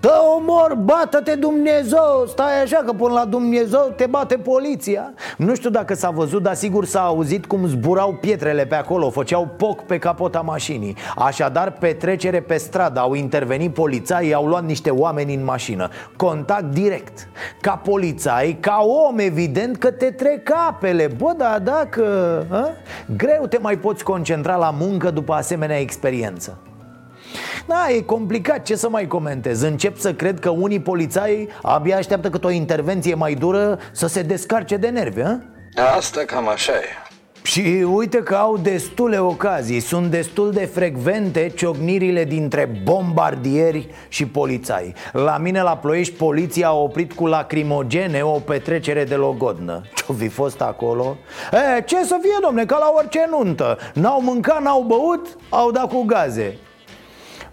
[0.04, 0.10] jos!
[0.10, 5.12] Ce Te omor, bată-te Dumnezeu Stai așa că până la Dumnezeu te bate poliția.
[5.36, 9.48] Nu știu dacă s-a văzut, dar sigur s-a auzit cum zburau pietrele pe acolo Făceau
[9.56, 10.96] poc pe capota mașinii.
[11.16, 15.88] Așadar, petrecere pe stradă Au intervenit polițai, au luat niște oameni în mașină.
[16.16, 17.28] Contact direct.
[17.60, 21.06] Ca polițai, ca om evident că te trec apele.
[21.16, 22.04] Bă, da, dacă...
[22.50, 22.68] A?
[23.16, 26.58] Greu te mai poți concentra la muncă după asemenea experiență
[27.66, 29.60] da, e complicat, ce să mai comentez?
[29.60, 34.22] Încep să cred că unii polițai abia așteaptă cât o intervenție mai dură să se
[34.22, 35.40] descarce de nervi, a?
[35.96, 37.04] Asta cam așa e.
[37.42, 39.80] Și uite că au destule ocazii.
[39.80, 44.94] Sunt destul de frecvente ciocnirile dintre bombardieri și polițai.
[45.12, 49.82] La mine la Ploiești poliția a oprit cu lacrimogene o petrecere de logodnă.
[49.94, 51.16] Ce-o fi fost acolo?
[51.76, 53.78] E, ce să fie, domne, ca la orice nuntă.
[53.94, 56.58] N-au mâncat, n-au băut, au dat cu gaze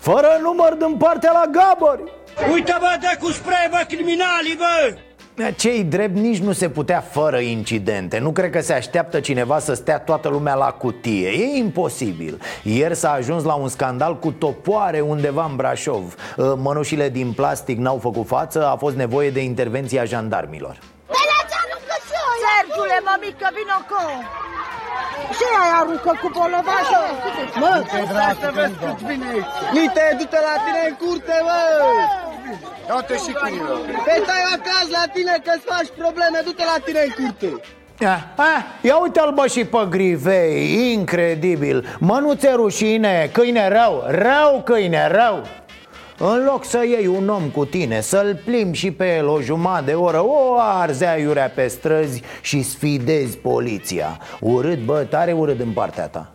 [0.08, 2.04] fără număr din partea la gabori
[2.52, 4.95] Uite bă, de cu spray, bă, criminalii, bă!
[5.58, 8.20] Cei drept nici nu se putea fără incidente.
[8.20, 11.28] Nu cred că se așteaptă cineva să stea toată lumea la cutie.
[11.30, 12.41] E imposibil.
[12.64, 16.16] Ieri s-a ajuns la un scandal cu topoare undeva în Brașov.
[16.56, 20.80] Mănușile din plastic n-au făcut față A fost nevoie de intervenția jandarmilor.
[22.43, 24.02] Sergiule, mămică, vino cu!
[25.38, 27.01] Ce ai aruncă cu bolăvașă?
[27.61, 27.74] Mă,
[28.41, 29.51] să vezi cum vine aici.
[29.76, 31.59] Mite, du-te la tine în curte, mă!
[32.88, 33.78] Du-te și cu el.
[34.05, 37.51] Pe stai acasă la tine că-ți faci probleme, du-te la tine în curte.
[38.01, 44.03] Ia, a, ia uite-l bă și pe grivei, incredibil Mă, nu ți rușine, câine rău,
[44.07, 45.41] rău câine, rău
[46.24, 49.86] în loc să iei un om cu tine, să-l plimbi și pe el o jumătate
[49.86, 54.19] de oră O arzea iurea pe străzi și sfidezi poliția.
[54.39, 56.32] Urât, bă, tare urât în partea ta.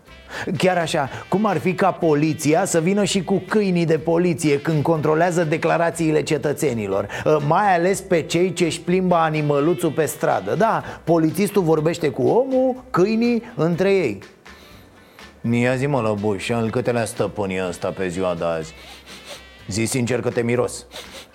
[0.56, 4.82] Chiar așa, cum ar fi ca poliția să vină și cu câinii de poliție când
[4.82, 7.06] controlează declarațiile cetățenilor
[7.46, 10.54] Mai ales pe cei ce își plimbă animăluțul pe stradă.
[10.54, 14.18] Da, polițistul vorbește cu omul, câinii între ei.
[15.50, 18.74] Ia zi mă, lăbuș, câte le-a stăpânii ăsta pe ziua de azi
[19.68, 20.86] Zi sincer că te miros.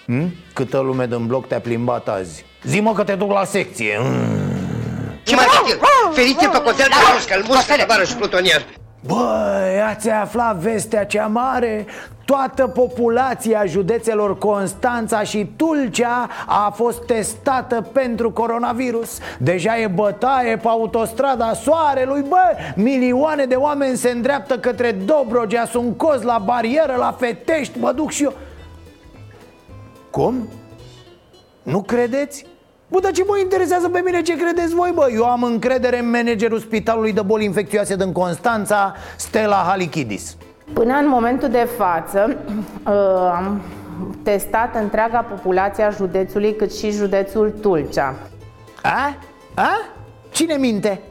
[0.06, 0.36] Hm?
[0.54, 2.46] Câtă lume din bloc te-a plimbat azi?
[2.64, 3.98] Zi mă că te duc la secție.
[3.98, 5.24] Hm?
[5.24, 5.80] Ce mai fac el?
[6.14, 8.66] Ferice pe cotel de roșcă, îl muscă de bară și plutonier
[9.06, 11.86] Băi, ați aflat vestea cea mare?
[12.26, 20.68] Toată populația județelor Constanța și Tulcea a fost testată pentru coronavirus Deja e bătaie pe
[20.68, 27.16] autostrada Soarelui Bă, milioane de oameni se îndreaptă către Dobrogea Sunt cozi la barieră, la
[27.20, 28.34] Fetești, mă duc și eu
[30.10, 30.48] Cum?
[31.64, 32.51] Nu credeți?
[32.92, 35.10] Bă, dar ce mă interesează pe mine ce credeți voi, bă?
[35.14, 40.36] Eu am încredere în managerul Spitalului de Boli Infecțioase din Constanța, Stella Halikidis
[40.74, 42.38] Până în momentul de față
[43.38, 43.62] am
[44.24, 48.16] testat întreaga populație a județului cât și județul Tulcea
[48.82, 49.16] A?
[49.56, 49.70] A?
[50.32, 51.02] Cine minte?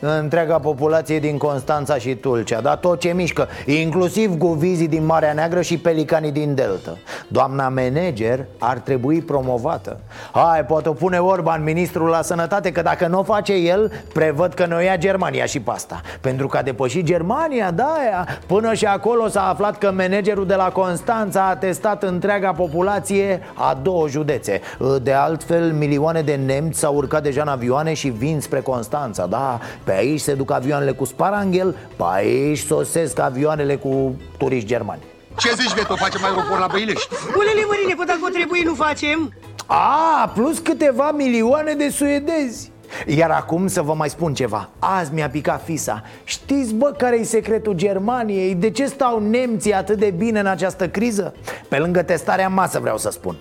[0.00, 5.60] Întreaga populație din Constanța și Tulcea Dar tot ce mișcă Inclusiv guvizii din Marea Neagră
[5.60, 6.96] și pelicanii din Delta.
[7.28, 10.00] Doamna manager ar trebui promovată.
[10.32, 14.54] Hai, poate o pune Orban, ministrul la sănătate Că dacă nu o face el, prevăd
[14.54, 16.00] că ne ia Germania și pasta.
[16.20, 18.26] Pentru că a depășit Germania, da, aia.
[18.46, 23.78] Până și acolo s-a aflat că managerul de la Constanța A testat întreaga populație a
[23.82, 24.60] două județe.
[25.02, 29.58] De altfel, milioane de nemți s-au urcat deja în avioane și vin spre Constanța Da,
[29.88, 35.00] pe aici se duc avioanele cu sparanghel Pe aici sosesc avioanele cu turiști germani.
[35.36, 37.08] Ce zici, Beto, facem aeroport la Băilești?
[37.36, 39.32] Ulele mărine, că dacă o trebuie nu facem?
[39.66, 42.72] A, plus câteva milioane de suedezi.
[43.06, 44.68] Iar acum să vă mai spun ceva.
[44.78, 46.02] Azi mi-a picat fisa.
[46.24, 48.54] Știți, bă, care e secretul Germaniei?
[48.54, 51.34] De ce stau nemții atât de bine în această criză?
[51.68, 53.36] Pe lângă testarea în masă vreau să spun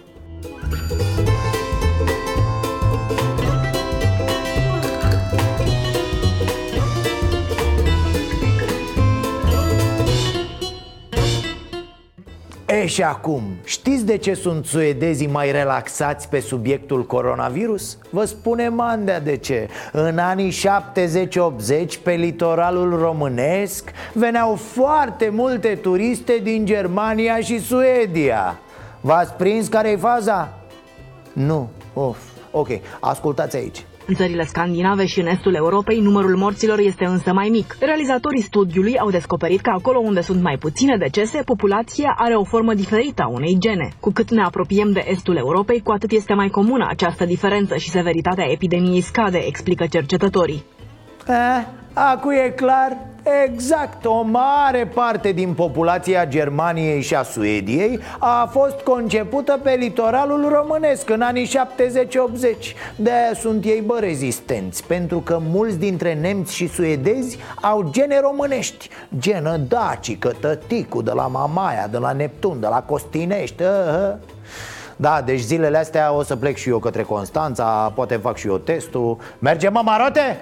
[12.78, 17.98] E și acum, știți de ce sunt suedezii mai relaxați pe subiectul coronavirus?
[18.10, 19.70] Vă spune Mandea de ce.
[19.92, 28.60] În anii 70-80, pe litoralul românesc Veneau foarte multe turiste din Germania și Suedia.
[29.02, 30.54] V-ați prins care e faza?
[31.34, 32.18] Nu, of,
[32.52, 32.70] ok,
[33.00, 37.78] ascultați aici În țările scandinave și în estul Europei, numărul morților este însă mai mic.
[37.80, 42.74] Realizatorii studiului au descoperit că acolo unde sunt mai puține decese, populația are o formă
[42.74, 43.90] diferită a unei gene.
[44.00, 47.90] Cu cât ne apropiem de estul Europei, cu atât este mai comună această diferență și
[47.90, 50.64] severitatea epidemiei scade, explică cercetătorii.
[51.28, 52.98] Eh, acu e clar
[53.46, 60.50] Exact, o mare parte din populația Germaniei și a Suediei a fost concepută pe litoralul
[60.54, 61.50] românesc în anii 70-80
[62.96, 68.90] de sunt ei, bă, rezistenți Pentru că mulți dintre nemți și suedezi au gene românești
[69.20, 74.16] Genă dacică, tăticu, de la Mamaia, de la Neptun, de la Costinești uh-huh.
[74.96, 78.58] Da, deci zilele astea o să plec și eu către Constanța Poate fac și eu
[78.58, 80.40] testul Mergem, mă, marote?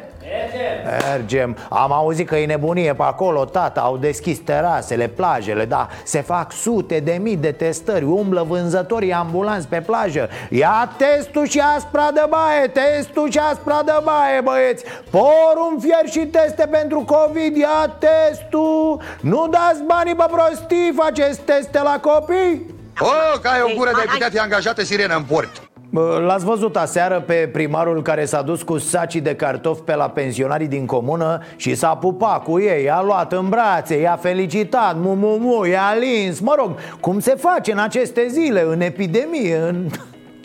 [0.56, 1.10] Mergem.
[1.10, 1.58] Mergem.
[1.70, 6.52] Am auzit că e nebunie pe acolo, tata Au deschis terasele, plajele, da Se fac
[6.52, 10.30] sute de mii de testări Umblă vânzătorii ambulanți pe plajă.
[10.50, 14.86] Ia testul și aspra de baie Testul și aspra de baie, băieți.
[15.10, 19.02] Porum, fier și teste pentru COVID Ia testul.
[19.22, 22.74] Nu dați banii pe prostii Faceți teste la copii.
[23.00, 25.50] Oh, că ai o gură de picat, e angajată sirenă în port.
[25.52, 25.65] Bă,
[26.02, 30.68] L-ați văzut aseară pe primarul care s-a dus cu sacii de cartofi pe la pensionarii
[30.68, 35.38] din comună și s-a pupat cu ei, a luat în brațe, i-a felicitat, mu, mu,
[35.38, 39.86] mu, i-a lins, mă rog, cum se face în aceste zile, în epidemie, în...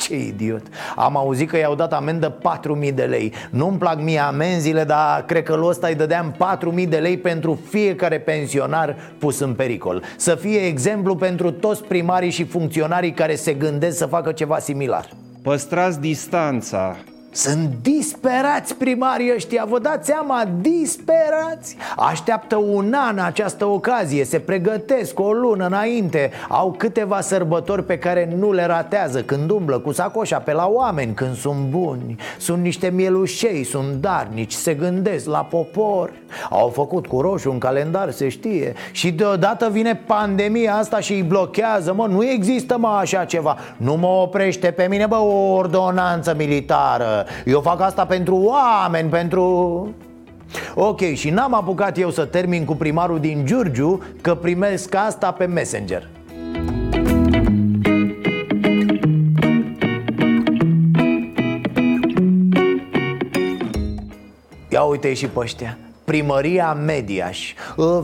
[0.01, 0.63] Ce idiot.
[0.97, 2.39] Am auzit că i-au dat amendă
[2.83, 3.33] 4.000 de lei.
[3.51, 6.35] Nu-mi plac mie amenziile, dar cred că lui ăsta îi dădeam
[6.83, 10.03] 4.000 de lei pentru fiecare pensionar pus în pericol.
[10.17, 15.09] Să fie exemplu pentru toți primarii și funcționarii care se gândesc să facă ceva similar
[15.43, 16.97] Păstrați distanța.
[17.33, 21.77] Sunt disperați primarii ăștia, vă dați seama, disperați.
[21.97, 26.31] Așteaptă un an această ocazie, se pregătesc o lună înainte.
[26.49, 31.15] Au câteva sărbători pe care nu le ratează Când umblă cu sacoșa pe la oameni,
[31.15, 32.17] când sunt buni.
[32.39, 36.13] Sunt niște mielușei, sunt darnici, se gândesc la popor.
[36.51, 38.73] Au făcut cu roșu un calendar, se știe.
[38.93, 41.93] Și deodată vine pandemia asta și îi blochează.
[41.93, 43.57] Mă, nu există mă așa ceva.
[43.77, 49.89] Nu mă oprește pe mine, bă, o ordonanță militară eu fac asta pentru oameni, pentru...
[50.75, 55.47] Ok, și n-am apucat eu să termin cu primarul din Giurgiu Că primesc asta pe
[55.47, 56.09] Messenger.
[64.69, 65.79] Ia uite și pe ăștia
[66.11, 67.55] Primăria Mediaș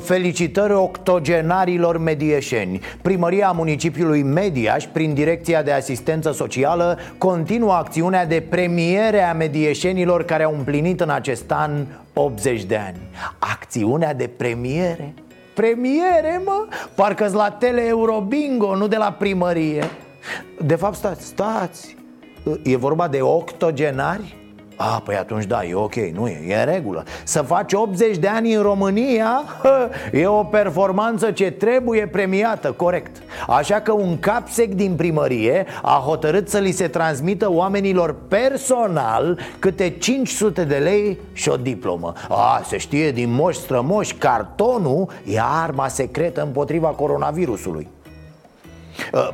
[0.03, 9.23] Felicitări octogenarilor medieșeni Primăria municipiului Mediaș, prin Direcția de Asistență Socială Continuă acțiunea de premiere
[9.23, 13.01] a medieșenilor care au împlinit în acest an 80 de ani
[13.39, 15.15] Acțiunea de premiere?
[15.55, 16.67] Premiere, mă?
[16.95, 19.85] Parcă-s la Tele Eurobingo, nu de la primărie
[20.61, 21.97] De fapt, stați, stați
[22.63, 24.46] E vorba de octogenari?
[24.77, 27.05] A, păi atunci da, e ok, nu e, e în regulă.
[27.25, 33.17] Să faci 80 de ani în România hă, E o performanță ce trebuie premiată, corect.
[33.49, 39.91] Așa că un capsec din primărie a hotărât să li se transmită oamenilor personal Câte
[39.91, 42.13] 500 de lei și o diplomă.
[42.29, 47.89] A, se știe din moși strămoși, cartonul e arma secretă împotriva coronavirusului.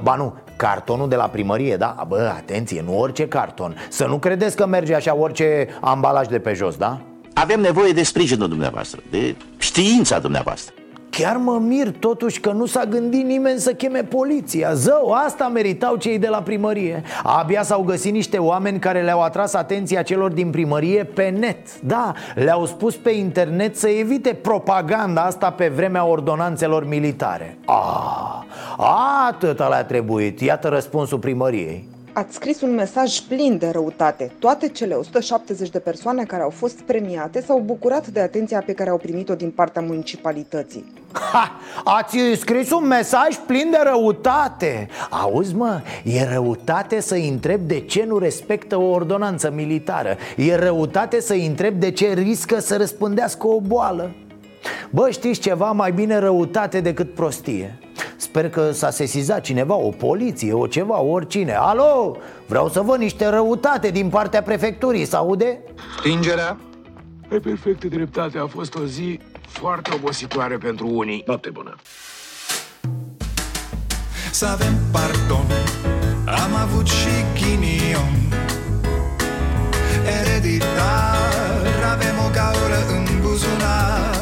[0.02, 2.04] Ba nu, Cartonul de la primărie, da?
[2.08, 6.52] Bă, atenție, nu orice carton Să nu credeți că merge așa orice ambalaj de pe
[6.52, 7.00] jos, da?
[7.34, 10.74] Avem nevoie de sprijinul dumneavoastră, de știința dumneavoastră.
[11.16, 14.72] Chiar mă mir totuși că nu s-a gândit nimeni să cheme poliția.
[14.72, 17.02] Zău, asta meritau cei de la primărie.
[17.22, 21.80] Abia s-au găsit niște oameni care le-au atras atenția celor din primărie pe net.
[21.80, 27.58] Da, le-au spus pe internet să evite propaganda asta pe vremea ordonanțelor militare.
[27.66, 28.42] Ah,
[29.28, 34.32] atâta le-a trebuit, iată răspunsul primăriei Ați scris un mesaj plin de răutate.
[34.38, 38.90] Toate cele 170 de persoane care au fost premiate s-au bucurat de atenția pe care
[38.90, 40.92] au primit-o din partea municipalității.
[41.12, 41.52] Ha!
[41.84, 48.04] Ați scris un mesaj plin de răutate Auzi mă, e răutate să-i întreb de ce
[48.04, 53.60] nu respectă o ordonanță militară E răutate să-i întreb de ce riscă să răspândească o
[53.60, 54.10] boală
[54.90, 57.78] Bă, știți ceva, mai bine răutate decât prostie
[58.16, 63.28] Sper că s-a sesizat cineva, o poliție, o ceva, oricine Alo, vreau să văd niște
[63.28, 65.58] răutate din partea prefecturii, s-aude?
[65.98, 66.58] Stingerea?
[67.30, 71.22] Ai perfectă dreptate, a fost o zi foarte obositoare pentru unii.
[71.26, 71.76] Noapte bună!
[74.30, 75.46] Să avem pardon,
[76.26, 78.14] am avut și ghinion
[80.20, 84.21] Ereditar, avem o gaură în buzunar